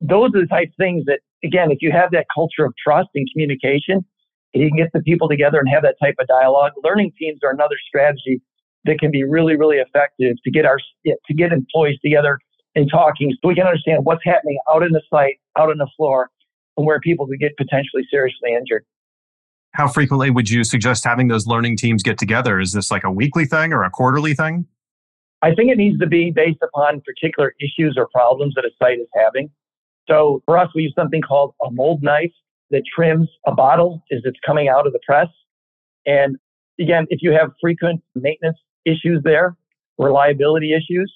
Those 0.00 0.30
are 0.34 0.40
the 0.40 0.46
type 0.46 0.68
of 0.68 0.74
things 0.78 1.04
that, 1.06 1.20
again, 1.44 1.70
if 1.70 1.78
you 1.80 1.92
have 1.92 2.10
that 2.12 2.26
culture 2.34 2.64
of 2.64 2.74
trust 2.82 3.10
and 3.14 3.26
communication, 3.32 4.04
you 4.54 4.68
can 4.68 4.76
get 4.76 4.88
the 4.92 5.00
people 5.02 5.28
together 5.28 5.58
and 5.58 5.68
have 5.68 5.82
that 5.82 5.96
type 6.02 6.16
of 6.18 6.26
dialogue. 6.26 6.72
Learning 6.82 7.12
teams 7.18 7.40
are 7.44 7.50
another 7.50 7.76
strategy 7.86 8.40
that 8.84 8.98
can 8.98 9.10
be 9.10 9.24
really, 9.24 9.56
really 9.56 9.76
effective 9.76 10.36
to 10.42 10.50
get 10.50 10.64
our 10.64 10.78
to 11.06 11.34
get 11.34 11.52
employees 11.52 11.98
together 12.02 12.38
and 12.74 12.88
talking 12.90 13.32
so 13.32 13.48
we 13.48 13.54
can 13.54 13.66
understand 13.66 14.04
what's 14.04 14.24
happening 14.24 14.58
out 14.72 14.82
in 14.82 14.92
the 14.92 15.02
site, 15.10 15.40
out 15.58 15.70
on 15.70 15.78
the 15.78 15.88
floor, 15.96 16.30
and 16.76 16.86
where 16.86 17.00
people 17.00 17.26
could 17.26 17.40
get 17.40 17.56
potentially 17.56 18.06
seriously 18.10 18.52
injured. 18.52 18.84
How 19.72 19.86
frequently 19.86 20.30
would 20.30 20.50
you 20.50 20.64
suggest 20.64 21.04
having 21.04 21.28
those 21.28 21.46
learning 21.46 21.76
teams 21.76 22.02
get 22.02 22.18
together? 22.18 22.58
Is 22.58 22.72
this 22.72 22.90
like 22.90 23.04
a 23.04 23.10
weekly 23.10 23.44
thing 23.44 23.72
or 23.72 23.84
a 23.84 23.90
quarterly 23.90 24.34
thing? 24.34 24.66
I 25.42 25.54
think 25.54 25.70
it 25.70 25.78
needs 25.78 25.98
to 26.00 26.06
be 26.06 26.30
based 26.30 26.58
upon 26.62 27.00
particular 27.00 27.54
issues 27.60 27.94
or 27.96 28.08
problems 28.12 28.54
that 28.56 28.64
a 28.64 28.70
site 28.82 28.98
is 28.98 29.08
having. 29.14 29.50
So 30.08 30.42
for 30.44 30.58
us, 30.58 30.68
we 30.74 30.82
use 30.82 30.92
something 30.96 31.22
called 31.22 31.54
a 31.64 31.70
mold 31.70 32.02
knife 32.02 32.32
that 32.70 32.82
trims 32.94 33.28
a 33.46 33.52
bottle 33.52 34.02
as 34.12 34.20
it's 34.24 34.38
coming 34.44 34.68
out 34.68 34.86
of 34.86 34.92
the 34.92 35.00
press. 35.06 35.28
And 36.04 36.36
again, 36.80 37.06
if 37.10 37.20
you 37.22 37.32
have 37.32 37.52
frequent 37.60 38.02
maintenance 38.14 38.58
issues 38.84 39.22
there, 39.24 39.56
reliability 39.98 40.72
issues, 40.72 41.12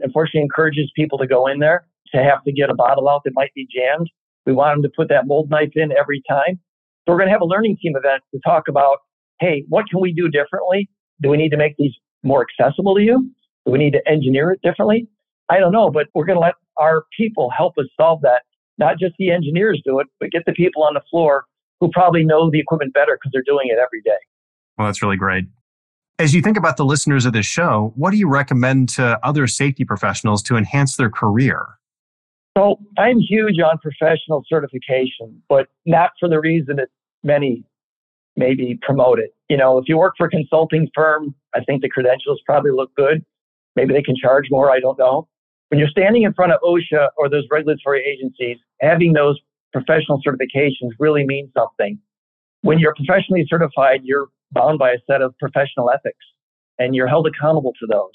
unfortunately 0.00 0.42
encourages 0.42 0.90
people 0.94 1.18
to 1.18 1.26
go 1.26 1.46
in 1.46 1.58
there 1.58 1.86
to 2.14 2.22
have 2.22 2.42
to 2.44 2.52
get 2.52 2.70
a 2.70 2.74
bottle 2.74 3.08
out 3.08 3.22
that 3.24 3.32
might 3.34 3.52
be 3.54 3.66
jammed. 3.74 4.10
We 4.46 4.52
want 4.52 4.76
them 4.76 4.82
to 4.82 4.94
put 4.96 5.08
that 5.08 5.26
mold 5.26 5.50
knife 5.50 5.72
in 5.74 5.92
every 5.92 6.22
time. 6.28 6.58
So 7.06 7.12
we're 7.12 7.18
going 7.18 7.28
to 7.28 7.32
have 7.32 7.42
a 7.42 7.46
learning 7.46 7.76
team 7.82 7.94
event 7.96 8.22
to 8.34 8.40
talk 8.44 8.68
about, 8.68 8.98
hey, 9.40 9.64
what 9.68 9.86
can 9.90 10.00
we 10.00 10.12
do 10.12 10.28
differently? 10.28 10.88
Do 11.20 11.28
we 11.28 11.36
need 11.36 11.50
to 11.50 11.56
make 11.56 11.76
these 11.76 11.92
more 12.22 12.44
accessible 12.44 12.94
to 12.94 13.02
you? 13.02 13.30
Do 13.66 13.72
we 13.72 13.78
need 13.78 13.92
to 13.92 14.08
engineer 14.08 14.52
it 14.52 14.60
differently? 14.62 15.08
I 15.48 15.58
don't 15.58 15.72
know, 15.72 15.90
but 15.90 16.06
we're 16.14 16.24
going 16.24 16.36
to 16.36 16.40
let 16.40 16.54
our 16.78 17.04
people 17.16 17.50
help 17.56 17.74
us 17.78 17.86
solve 17.96 18.20
that. 18.22 18.42
Not 18.78 18.98
just 18.98 19.14
the 19.18 19.30
engineers 19.30 19.82
do 19.84 19.98
it, 19.98 20.06
but 20.20 20.30
get 20.30 20.44
the 20.46 20.52
people 20.52 20.84
on 20.84 20.94
the 20.94 21.02
floor 21.10 21.44
who 21.80 21.90
probably 21.90 22.24
know 22.24 22.50
the 22.50 22.60
equipment 22.60 22.94
better 22.94 23.16
because 23.16 23.30
they're 23.32 23.42
doing 23.46 23.68
it 23.68 23.78
every 23.78 24.00
day. 24.02 24.18
Well, 24.76 24.86
that's 24.86 25.02
really 25.02 25.16
great. 25.16 25.46
As 26.20 26.34
you 26.34 26.42
think 26.42 26.56
about 26.56 26.76
the 26.76 26.84
listeners 26.84 27.26
of 27.26 27.32
this 27.32 27.46
show, 27.46 27.92
what 27.94 28.10
do 28.10 28.16
you 28.16 28.28
recommend 28.28 28.88
to 28.90 29.24
other 29.24 29.46
safety 29.46 29.84
professionals 29.84 30.42
to 30.44 30.56
enhance 30.56 30.96
their 30.96 31.10
career? 31.10 31.64
So 32.56 32.80
I'm 32.98 33.20
huge 33.20 33.60
on 33.60 33.78
professional 33.78 34.42
certification, 34.48 35.40
but 35.48 35.68
not 35.86 36.10
for 36.18 36.28
the 36.28 36.40
reason 36.40 36.76
that 36.76 36.88
many 37.22 37.64
maybe 38.34 38.76
promote 38.82 39.20
it. 39.20 39.32
You 39.48 39.56
know, 39.56 39.78
if 39.78 39.84
you 39.86 39.96
work 39.96 40.14
for 40.18 40.26
a 40.26 40.30
consulting 40.30 40.88
firm, 40.92 41.36
I 41.54 41.60
think 41.60 41.82
the 41.82 41.88
credentials 41.88 42.40
probably 42.44 42.72
look 42.72 42.92
good. 42.96 43.24
Maybe 43.76 43.94
they 43.94 44.02
can 44.02 44.16
charge 44.16 44.46
more. 44.50 44.72
I 44.72 44.80
don't 44.80 44.98
know. 44.98 45.28
When 45.68 45.78
you're 45.78 45.88
standing 45.88 46.24
in 46.24 46.34
front 46.34 46.50
of 46.50 46.58
OSHA 46.62 47.10
or 47.16 47.28
those 47.28 47.44
regulatory 47.48 48.04
agencies, 48.04 48.58
having 48.80 49.12
those 49.12 49.38
professional 49.72 50.20
certifications 50.26 50.90
really 50.98 51.24
means 51.24 51.50
something. 51.56 51.96
When 52.62 52.80
you're 52.80 52.94
professionally 52.94 53.46
certified, 53.48 54.00
you're 54.02 54.26
bound 54.52 54.78
by 54.78 54.90
a 54.90 54.98
set 55.10 55.22
of 55.22 55.34
professional 55.38 55.90
ethics 55.90 56.24
and 56.78 56.94
you're 56.94 57.08
held 57.08 57.26
accountable 57.26 57.72
to 57.80 57.86
those. 57.86 58.12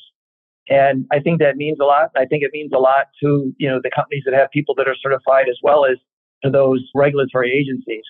And 0.70 1.06
I 1.12 1.20
think 1.20 1.40
that 1.40 1.58
means 1.58 1.78
a 1.82 1.86
lot. 1.86 2.10
I 2.16 2.26
think 2.26 2.44
it 2.44 2.52
means 2.54 2.72
a 2.74 2.80
lot 2.80 3.08
to, 3.22 3.54
you 3.58 3.70
know, 3.70 3.80
the 3.84 3.92
companies 3.94 4.24
that 4.26 4.34
have 4.34 4.50
people 4.52 4.74
that 4.76 4.88
are 4.88 4.96
certified 5.02 5.50
as 5.50 5.58
well 5.62 5.86
as 5.86 5.98
to 6.44 6.50
those 6.50 6.84
regulatory 6.96 7.52
agencies. 7.52 8.04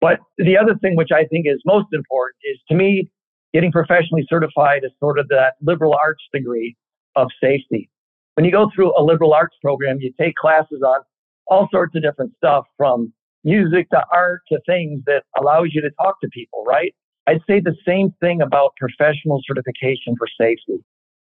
But 0.00 0.18
the 0.38 0.56
other 0.56 0.74
thing 0.80 0.96
which 0.96 1.10
I 1.14 1.24
think 1.26 1.46
is 1.46 1.60
most 1.64 1.88
important 1.92 2.36
is 2.50 2.58
to 2.68 2.74
me, 2.74 3.10
getting 3.52 3.70
professionally 3.70 4.26
certified 4.28 4.82
is 4.84 4.90
sort 4.98 5.18
of 5.18 5.28
that 5.28 5.54
liberal 5.60 5.94
arts 5.94 6.22
degree 6.32 6.76
of 7.14 7.28
safety. 7.40 7.90
When 8.34 8.46
you 8.46 8.50
go 8.50 8.70
through 8.74 8.98
a 8.98 9.02
liberal 9.02 9.34
arts 9.34 9.56
program, 9.62 9.98
you 10.00 10.12
take 10.18 10.34
classes 10.36 10.82
on 10.84 11.00
all 11.46 11.68
sorts 11.70 11.94
of 11.94 12.02
different 12.02 12.32
stuff 12.36 12.64
from 12.78 13.12
music 13.44 13.90
to 13.90 14.02
art 14.10 14.40
to 14.50 14.58
things 14.66 15.02
that 15.06 15.24
allows 15.38 15.68
you 15.72 15.82
to 15.82 15.90
talk 16.02 16.20
to 16.22 16.28
people, 16.32 16.64
right? 16.66 16.94
I'd 17.26 17.40
say 17.46 17.60
the 17.60 17.76
same 17.86 18.12
thing 18.20 18.42
about 18.42 18.72
professional 18.76 19.40
certification 19.46 20.14
for 20.18 20.26
safety. 20.40 20.84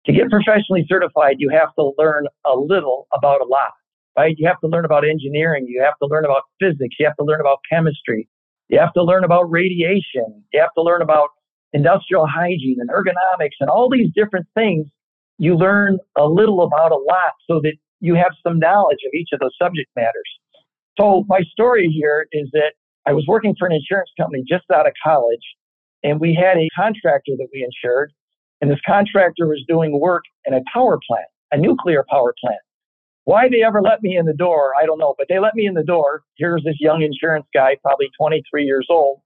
To 0.07 0.13
get 0.13 0.31
professionally 0.31 0.85
certified, 0.89 1.37
you 1.39 1.51
have 1.51 1.75
to 1.79 1.93
learn 1.99 2.27
a 2.45 2.57
little 2.57 3.07
about 3.13 3.41
a 3.41 3.45
lot, 3.45 3.73
right? 4.17 4.35
You 4.37 4.47
have 4.49 4.61
to 4.61 4.69
learn 4.69 4.85
about 4.85 5.05
engineering. 5.07 5.67
You 5.69 5.83
have 5.83 5.95
to 6.03 6.09
learn 6.09 6.25
about 6.25 6.43
physics. 6.61 6.97
You 6.99 7.07
have 7.07 7.17
to 7.17 7.25
learn 7.25 7.41
about 7.41 7.59
chemistry. 7.71 8.29
You 8.69 8.79
have 8.79 8.93
to 8.95 9.03
learn 9.03 9.25
about 9.25 9.51
radiation. 9.51 10.45
You 10.53 10.61
have 10.61 10.73
to 10.77 10.83
learn 10.83 11.03
about 11.03 11.29
industrial 11.73 12.27
hygiene 12.27 12.77
and 12.79 12.91
ergonomics 12.91 13.57
and 13.61 13.69
all 13.69 13.89
these 13.91 14.11
different 14.15 14.47
things. 14.55 14.87
You 15.39 15.57
learn 15.57 15.99
a 16.17 16.27
little 16.27 16.63
about 16.63 16.93
a 16.93 16.97
lot 16.97 17.33
so 17.49 17.61
that 17.63 17.75
you 18.01 18.15
have 18.15 18.33
some 18.43 18.59
knowledge 18.59 18.99
of 19.07 19.13
each 19.15 19.31
of 19.33 19.41
those 19.41 19.55
subject 19.61 19.89
matters. 19.97 20.31
So 21.01 21.25
my 21.29 21.41
story 21.53 21.89
here 21.89 22.27
is 22.33 22.49
that 22.53 22.73
I 23.07 23.13
was 23.13 23.25
working 23.27 23.55
for 23.59 23.67
an 23.67 23.73
insurance 23.73 24.11
company 24.19 24.45
just 24.49 24.65
out 24.73 24.87
of 24.87 24.93
college 25.03 25.43
and 26.03 26.21
we 26.21 26.35
had 26.35 26.59
a 26.59 26.69
contractor 26.77 27.33
that 27.39 27.49
we 27.53 27.65
insured 27.65 28.13
and 28.63 28.71
this 28.71 28.79
contractor 28.87 29.49
was 29.49 29.63
doing 29.67 29.99
work 29.99 30.23
in 30.47 30.55
a 30.55 30.61
power 30.73 30.99
plant, 31.07 31.27
a 31.51 31.59
nuclear 31.59 32.05
power 32.09 32.33
plant. 32.41 32.61
Why 33.25 33.49
they 33.49 33.63
ever 33.65 33.83
let 33.83 34.03
me 34.03 34.17
in 34.17 34.25
the 34.25 34.33
door, 34.33 34.73
I 34.81 34.87
don't 34.87 34.99
know, 34.99 35.17
but 35.19 35.27
they 35.29 35.41
let 35.41 35.57
me 35.57 35.67
in 35.67 35.75
the 35.75 35.83
door. 35.83 36.23
Here's 36.37 36.63
this 36.65 36.77
young 36.79 37.03
insurance 37.03 37.47
guy, 37.53 37.77
probably 37.83 38.09
23 38.17 38.65
years 38.65 38.87
old. 38.89 39.21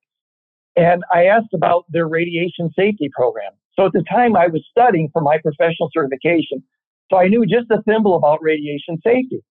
And 0.74 1.04
I 1.12 1.26
asked 1.26 1.52
about 1.54 1.84
their 1.90 2.08
radiation 2.08 2.70
safety 2.74 3.10
program. 3.14 3.52
So 3.74 3.84
at 3.86 3.92
the 3.92 4.04
time 4.10 4.36
I 4.36 4.46
was 4.46 4.64
studying 4.70 5.10
for 5.12 5.20
my 5.20 5.38
professional 5.38 5.90
certification. 5.92 6.62
So 7.10 7.18
I 7.18 7.28
knew 7.28 7.44
just 7.44 7.70
a 7.70 7.82
thimble 7.82 8.16
about 8.16 8.42
radiation 8.42 8.98
safety. 9.04 9.42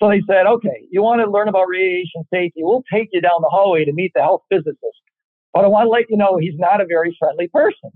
So 0.00 0.08
they 0.08 0.22
said, 0.26 0.46
okay, 0.46 0.86
you 0.90 1.02
want 1.02 1.20
to 1.20 1.30
learn 1.30 1.48
about 1.48 1.66
radiation 1.68 2.22
safety? 2.32 2.60
We'll 2.62 2.84
take 2.92 3.08
you 3.12 3.20
down 3.20 3.40
the 3.40 3.50
hallway 3.50 3.84
to 3.84 3.92
meet 3.92 4.12
the 4.14 4.22
health 4.22 4.42
physicist. 4.50 5.02
But 5.52 5.64
I 5.64 5.68
want 5.68 5.86
to 5.86 5.90
let 5.90 6.08
you 6.08 6.16
know 6.16 6.38
he's 6.38 6.58
not 6.58 6.80
a 6.80 6.86
very 6.86 7.16
friendly 7.18 7.48
person. 7.48 7.90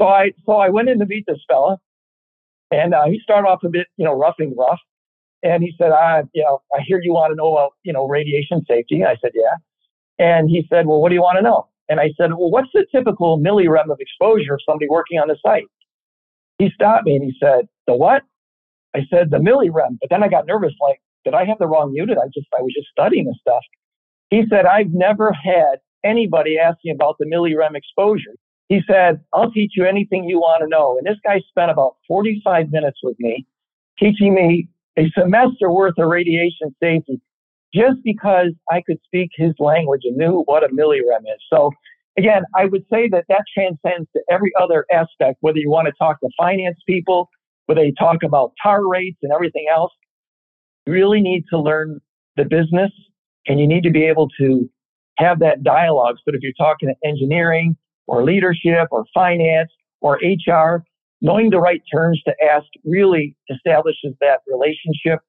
So 0.00 0.06
I, 0.06 0.32
so 0.46 0.52
I 0.52 0.68
went 0.68 0.88
in 0.88 0.98
to 1.00 1.06
meet 1.06 1.24
this 1.26 1.40
fella 1.48 1.78
and 2.70 2.94
uh, 2.94 3.04
he 3.06 3.20
started 3.22 3.48
off 3.48 3.62
a 3.64 3.68
bit, 3.68 3.88
you 3.96 4.04
know, 4.04 4.16
roughing 4.16 4.54
rough. 4.56 4.78
And 5.42 5.62
he 5.62 5.72
said, 5.78 5.90
I, 5.90 6.22
you 6.34 6.42
know, 6.42 6.60
I 6.72 6.82
hear 6.86 7.00
you 7.02 7.12
want 7.12 7.32
to 7.32 7.34
know 7.34 7.52
about, 7.52 7.72
you 7.82 7.92
know, 7.92 8.06
radiation 8.06 8.64
safety. 8.68 9.04
I 9.04 9.16
said, 9.22 9.32
yeah. 9.34 9.56
And 10.18 10.50
he 10.50 10.66
said, 10.68 10.86
well, 10.86 11.00
what 11.00 11.08
do 11.08 11.14
you 11.14 11.22
want 11.22 11.38
to 11.38 11.42
know? 11.42 11.66
And 11.88 11.98
I 11.98 12.12
said, 12.16 12.30
well, 12.32 12.50
what's 12.50 12.68
the 12.72 12.86
typical 12.94 13.38
millirem 13.38 13.90
of 13.90 13.98
exposure 14.00 14.54
of 14.54 14.60
somebody 14.64 14.86
working 14.88 15.18
on 15.18 15.28
the 15.28 15.36
site? 15.42 15.64
He 16.58 16.70
stopped 16.74 17.06
me 17.06 17.16
and 17.16 17.24
he 17.24 17.34
said, 17.40 17.66
the 17.86 17.94
what? 17.94 18.22
I 18.94 19.00
said, 19.10 19.30
the 19.30 19.38
millirem. 19.38 19.98
But 20.00 20.10
then 20.10 20.22
I 20.22 20.28
got 20.28 20.46
nervous, 20.46 20.74
like, 20.80 21.00
did 21.24 21.34
I 21.34 21.44
have 21.46 21.58
the 21.58 21.66
wrong 21.66 21.92
unit? 21.94 22.18
I 22.18 22.26
just, 22.26 22.46
I 22.56 22.62
was 22.62 22.72
just 22.74 22.88
studying 22.90 23.26
this 23.26 23.36
stuff. 23.40 23.62
He 24.28 24.44
said, 24.48 24.66
I've 24.66 24.92
never 24.92 25.32
had 25.32 25.80
anybody 26.04 26.58
asking 26.58 26.94
about 26.94 27.16
the 27.18 27.26
millirem 27.26 27.74
exposure. 27.74 28.34
He 28.68 28.80
said, 28.86 29.20
I'll 29.32 29.50
teach 29.50 29.72
you 29.76 29.84
anything 29.84 30.24
you 30.24 30.38
want 30.38 30.62
to 30.62 30.68
know. 30.68 30.96
And 30.96 31.06
this 31.06 31.18
guy 31.24 31.40
spent 31.48 31.70
about 31.70 31.96
45 32.06 32.70
minutes 32.70 32.98
with 33.02 33.16
me 33.18 33.46
teaching 33.98 34.34
me 34.34 34.68
a 34.96 35.10
semester 35.18 35.70
worth 35.70 35.94
of 35.98 36.08
radiation 36.08 36.74
safety 36.82 37.20
just 37.74 37.98
because 38.04 38.52
I 38.70 38.82
could 38.84 38.98
speak 39.04 39.30
his 39.34 39.52
language 39.58 40.02
and 40.04 40.16
knew 40.16 40.42
what 40.46 40.64
a 40.64 40.68
millirem 40.68 41.22
is. 41.22 41.40
So 41.52 41.70
again, 42.18 42.42
I 42.54 42.66
would 42.66 42.82
say 42.92 43.08
that 43.08 43.24
that 43.28 43.42
transcends 43.52 44.08
to 44.14 44.22
every 44.30 44.52
other 44.60 44.86
aspect, 44.92 45.38
whether 45.40 45.58
you 45.58 45.70
want 45.70 45.86
to 45.86 45.92
talk 45.98 46.20
to 46.20 46.28
finance 46.36 46.78
people, 46.86 47.28
whether 47.66 47.84
you 47.84 47.94
talk 47.94 48.22
about 48.24 48.52
tar 48.62 48.88
rates 48.88 49.18
and 49.22 49.32
everything 49.32 49.66
else. 49.72 49.92
You 50.86 50.92
really 50.92 51.20
need 51.20 51.44
to 51.50 51.58
learn 51.58 52.00
the 52.36 52.44
business 52.44 52.90
and 53.46 53.60
you 53.60 53.66
need 53.66 53.82
to 53.84 53.90
be 53.90 54.04
able 54.04 54.28
to 54.40 54.68
have 55.20 55.38
that 55.40 55.62
dialogue. 55.62 56.16
So 56.24 56.34
if 56.34 56.40
you're 56.42 56.52
talking 56.58 56.88
to 56.88 57.08
engineering 57.08 57.76
or 58.06 58.24
leadership 58.24 58.88
or 58.90 59.04
finance 59.14 59.70
or 60.00 60.18
HR, 60.22 60.84
knowing 61.20 61.50
the 61.50 61.58
right 61.58 61.82
terms 61.92 62.20
to 62.26 62.34
ask 62.42 62.66
really 62.84 63.36
establishes 63.50 64.14
that 64.20 64.40
relationship 64.46 65.20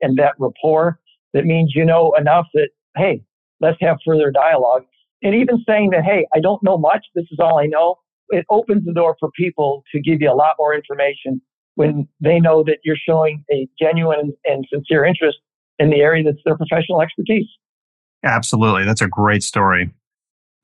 and 0.00 0.16
that 0.18 0.34
rapport. 0.38 1.00
That 1.34 1.44
means 1.44 1.72
you 1.74 1.84
know 1.84 2.14
enough 2.18 2.46
that, 2.54 2.68
hey, 2.96 3.22
let's 3.60 3.78
have 3.80 3.98
further 4.06 4.30
dialogue. 4.30 4.82
And 5.22 5.34
even 5.34 5.62
saying 5.66 5.90
that, 5.90 6.04
hey, 6.04 6.26
I 6.34 6.40
don't 6.40 6.62
know 6.62 6.78
much, 6.78 7.04
this 7.14 7.26
is 7.30 7.38
all 7.40 7.58
I 7.58 7.66
know, 7.66 7.96
it 8.28 8.44
opens 8.50 8.84
the 8.84 8.92
door 8.92 9.16
for 9.18 9.30
people 9.36 9.82
to 9.92 10.00
give 10.00 10.20
you 10.20 10.30
a 10.30 10.34
lot 10.34 10.52
more 10.58 10.74
information 10.74 11.40
when 11.74 12.08
they 12.20 12.38
know 12.40 12.62
that 12.64 12.78
you're 12.84 12.96
showing 12.96 13.44
a 13.52 13.66
genuine 13.80 14.32
and 14.44 14.66
sincere 14.72 15.04
interest 15.04 15.38
in 15.78 15.90
the 15.90 16.00
area 16.00 16.24
that's 16.24 16.42
their 16.44 16.56
professional 16.56 17.00
expertise. 17.00 17.46
Absolutely. 18.24 18.84
That's 18.84 19.00
a 19.00 19.08
great 19.08 19.42
story. 19.42 19.90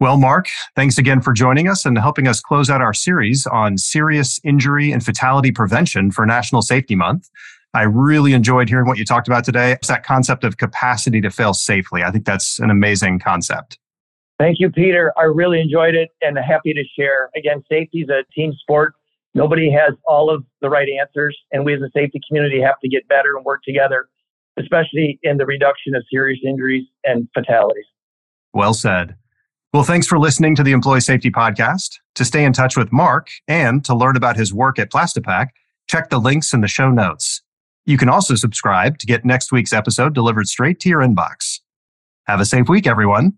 Well, 0.01 0.17
Mark, 0.17 0.49
thanks 0.75 0.99
again 0.99 1.21
for 1.21 1.33
joining 1.33 1.69
us 1.69 1.87
and 1.87 1.97
helping 1.97 2.27
us 2.27 2.41
close 2.41 2.69
out 2.69 2.81
our 2.81 2.93
series 2.93 3.47
on 3.47 3.79
serious 3.79 4.41
injury 4.43 4.91
and 4.91 5.05
fatality 5.05 5.53
prevention 5.53 6.11
for 6.11 6.27
National 6.27 6.63
Safety 6.63 6.97
Month. 6.97 7.31
I 7.75 7.83
really 7.83 8.33
enjoyed 8.33 8.69
hearing 8.69 8.87
what 8.87 8.99
you 8.99 9.05
talked 9.05 9.29
about 9.29 9.45
today. 9.45 9.73
It's 9.73 9.89
that 9.89 10.05
concept 10.05 10.45
of 10.45 10.59
capacity 10.59 11.21
to 11.21 11.31
fail 11.31 11.55
safely. 11.55 12.03
I 12.03 12.11
think 12.11 12.25
that's 12.25 12.59
an 12.59 12.71
amazing 12.71 13.21
concept. 13.21 13.79
Thank 14.39 14.59
you, 14.59 14.71
Peter. 14.71 15.13
I 15.17 15.23
really 15.23 15.61
enjoyed 15.61 15.95
it 15.95 16.11
and 16.23 16.37
happy 16.39 16.73
to 16.73 16.83
share. 16.99 17.31
Again, 17.37 17.63
safety 17.71 18.01
is 18.01 18.09
a 18.09 18.25
team 18.33 18.53
sport. 18.53 18.95
Nobody 19.35 19.71
has 19.71 19.95
all 20.07 20.29
of 20.29 20.45
the 20.61 20.69
right 20.69 20.89
answers, 20.89 21.37
and 21.53 21.65
we 21.65 21.75
as 21.75 21.83
a 21.83 21.91
safety 21.95 22.21
community 22.29 22.61
have 22.61 22.79
to 22.81 22.89
get 22.89 23.07
better 23.09 23.37
and 23.37 23.45
work 23.45 23.63
together, 23.65 24.09
especially 24.59 25.19
in 25.23 25.37
the 25.37 25.47
reduction 25.47 25.95
of 25.95 26.05
serious 26.11 26.41
injuries 26.47 26.87
and 27.05 27.29
fatalities. 27.35 27.87
Well 28.53 28.75
said. 28.75 29.17
Well, 29.73 29.83
thanks 29.83 30.07
for 30.07 30.19
listening 30.19 30.55
to 30.57 30.63
the 30.63 30.71
Employee 30.71 31.01
Safety 31.01 31.31
Podcast. 31.31 31.99
To 32.15 32.25
stay 32.25 32.45
in 32.45 32.53
touch 32.53 32.77
with 32.77 32.93
Mark 32.93 33.29
and 33.49 33.85
to 33.85 33.95
learn 33.95 34.17
about 34.17 34.37
his 34.37 34.55
work 34.55 34.79
at 34.79 34.93
Plastipak, 34.93 35.49
check 35.89 36.11
the 36.11 36.21
links 36.21 36.53
in 36.53 36.61
the 36.61 36.69
show 36.69 36.91
notes. 36.91 37.43
You 37.85 37.99
can 37.99 38.09
also 38.09 38.37
subscribe 38.37 38.99
to 38.99 39.07
get 39.07 39.25
next 39.25 39.51
week's 39.51 39.73
episode 39.73 40.15
delivered 40.15 40.47
straight 40.47 40.79
to 40.81 40.89
your 40.89 41.01
inbox. 41.01 41.59
Have 42.27 42.41
a 42.41 42.45
safe 42.45 42.69
week, 42.69 42.87
everyone. 42.87 43.37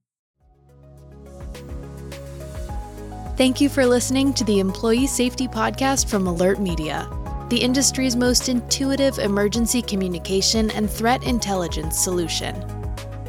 Thank 3.37 3.61
you 3.61 3.69
for 3.69 3.85
listening 3.85 4.33
to 4.35 4.45
the 4.45 4.61
Employee 4.61 5.07
Safety 5.07 5.49
Podcast 5.49 6.09
from 6.09 6.27
Alert 6.27 6.61
Media, 6.61 7.09
the 7.49 7.59
industry's 7.59 8.17
most 8.17 8.49
intuitive 8.49 9.19
emergency 9.19 9.81
communication 9.83 10.71
and 10.73 10.91
threat 10.91 11.23
intelligence 11.23 11.99
solution. 11.99 12.55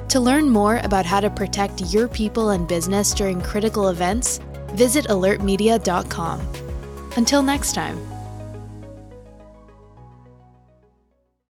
To 0.09 0.19
learn 0.19 0.49
more 0.49 0.77
about 0.83 1.05
how 1.05 1.19
to 1.19 1.29
protect 1.29 1.93
your 1.93 2.07
people 2.07 2.49
and 2.51 2.67
business 2.67 3.13
during 3.13 3.41
critical 3.41 3.89
events, 3.89 4.39
visit 4.71 5.05
alertmedia.com. 5.05 6.41
Until 7.15 7.43
next 7.43 7.73
time. 7.73 8.16